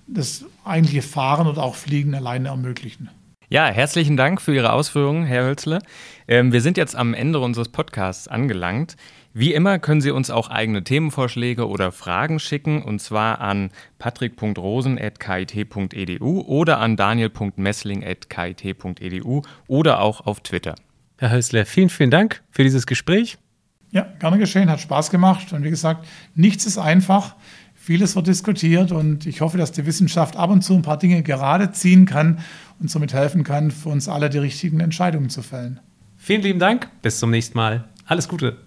[0.06, 3.10] das eigentliche Fahren oder auch Fliegen alleine ermöglichen.
[3.50, 5.78] Ja, herzlichen Dank für Ihre Ausführungen, Herr Hölzle.
[6.26, 8.96] Ähm, wir sind jetzt am Ende unseres Podcasts angelangt.
[9.38, 13.70] Wie immer können Sie uns auch eigene Themenvorschläge oder Fragen schicken, und zwar an
[14.00, 20.74] patrick.rosen.kit.edu oder an daniel.messling.kit.edu oder auch auf Twitter.
[21.18, 23.38] Herr Hölzle, vielen, vielen Dank für dieses Gespräch.
[23.92, 25.52] Ja, gerne geschehen, hat Spaß gemacht.
[25.52, 27.36] Und wie gesagt, nichts ist einfach.
[27.76, 31.22] Vieles wird diskutiert und ich hoffe, dass die Wissenschaft ab und zu ein paar Dinge
[31.22, 32.40] gerade ziehen kann
[32.80, 35.78] und somit helfen kann, für uns alle die richtigen Entscheidungen zu fällen.
[36.16, 36.88] Vielen lieben Dank.
[37.02, 37.84] Bis zum nächsten Mal.
[38.04, 38.66] Alles Gute.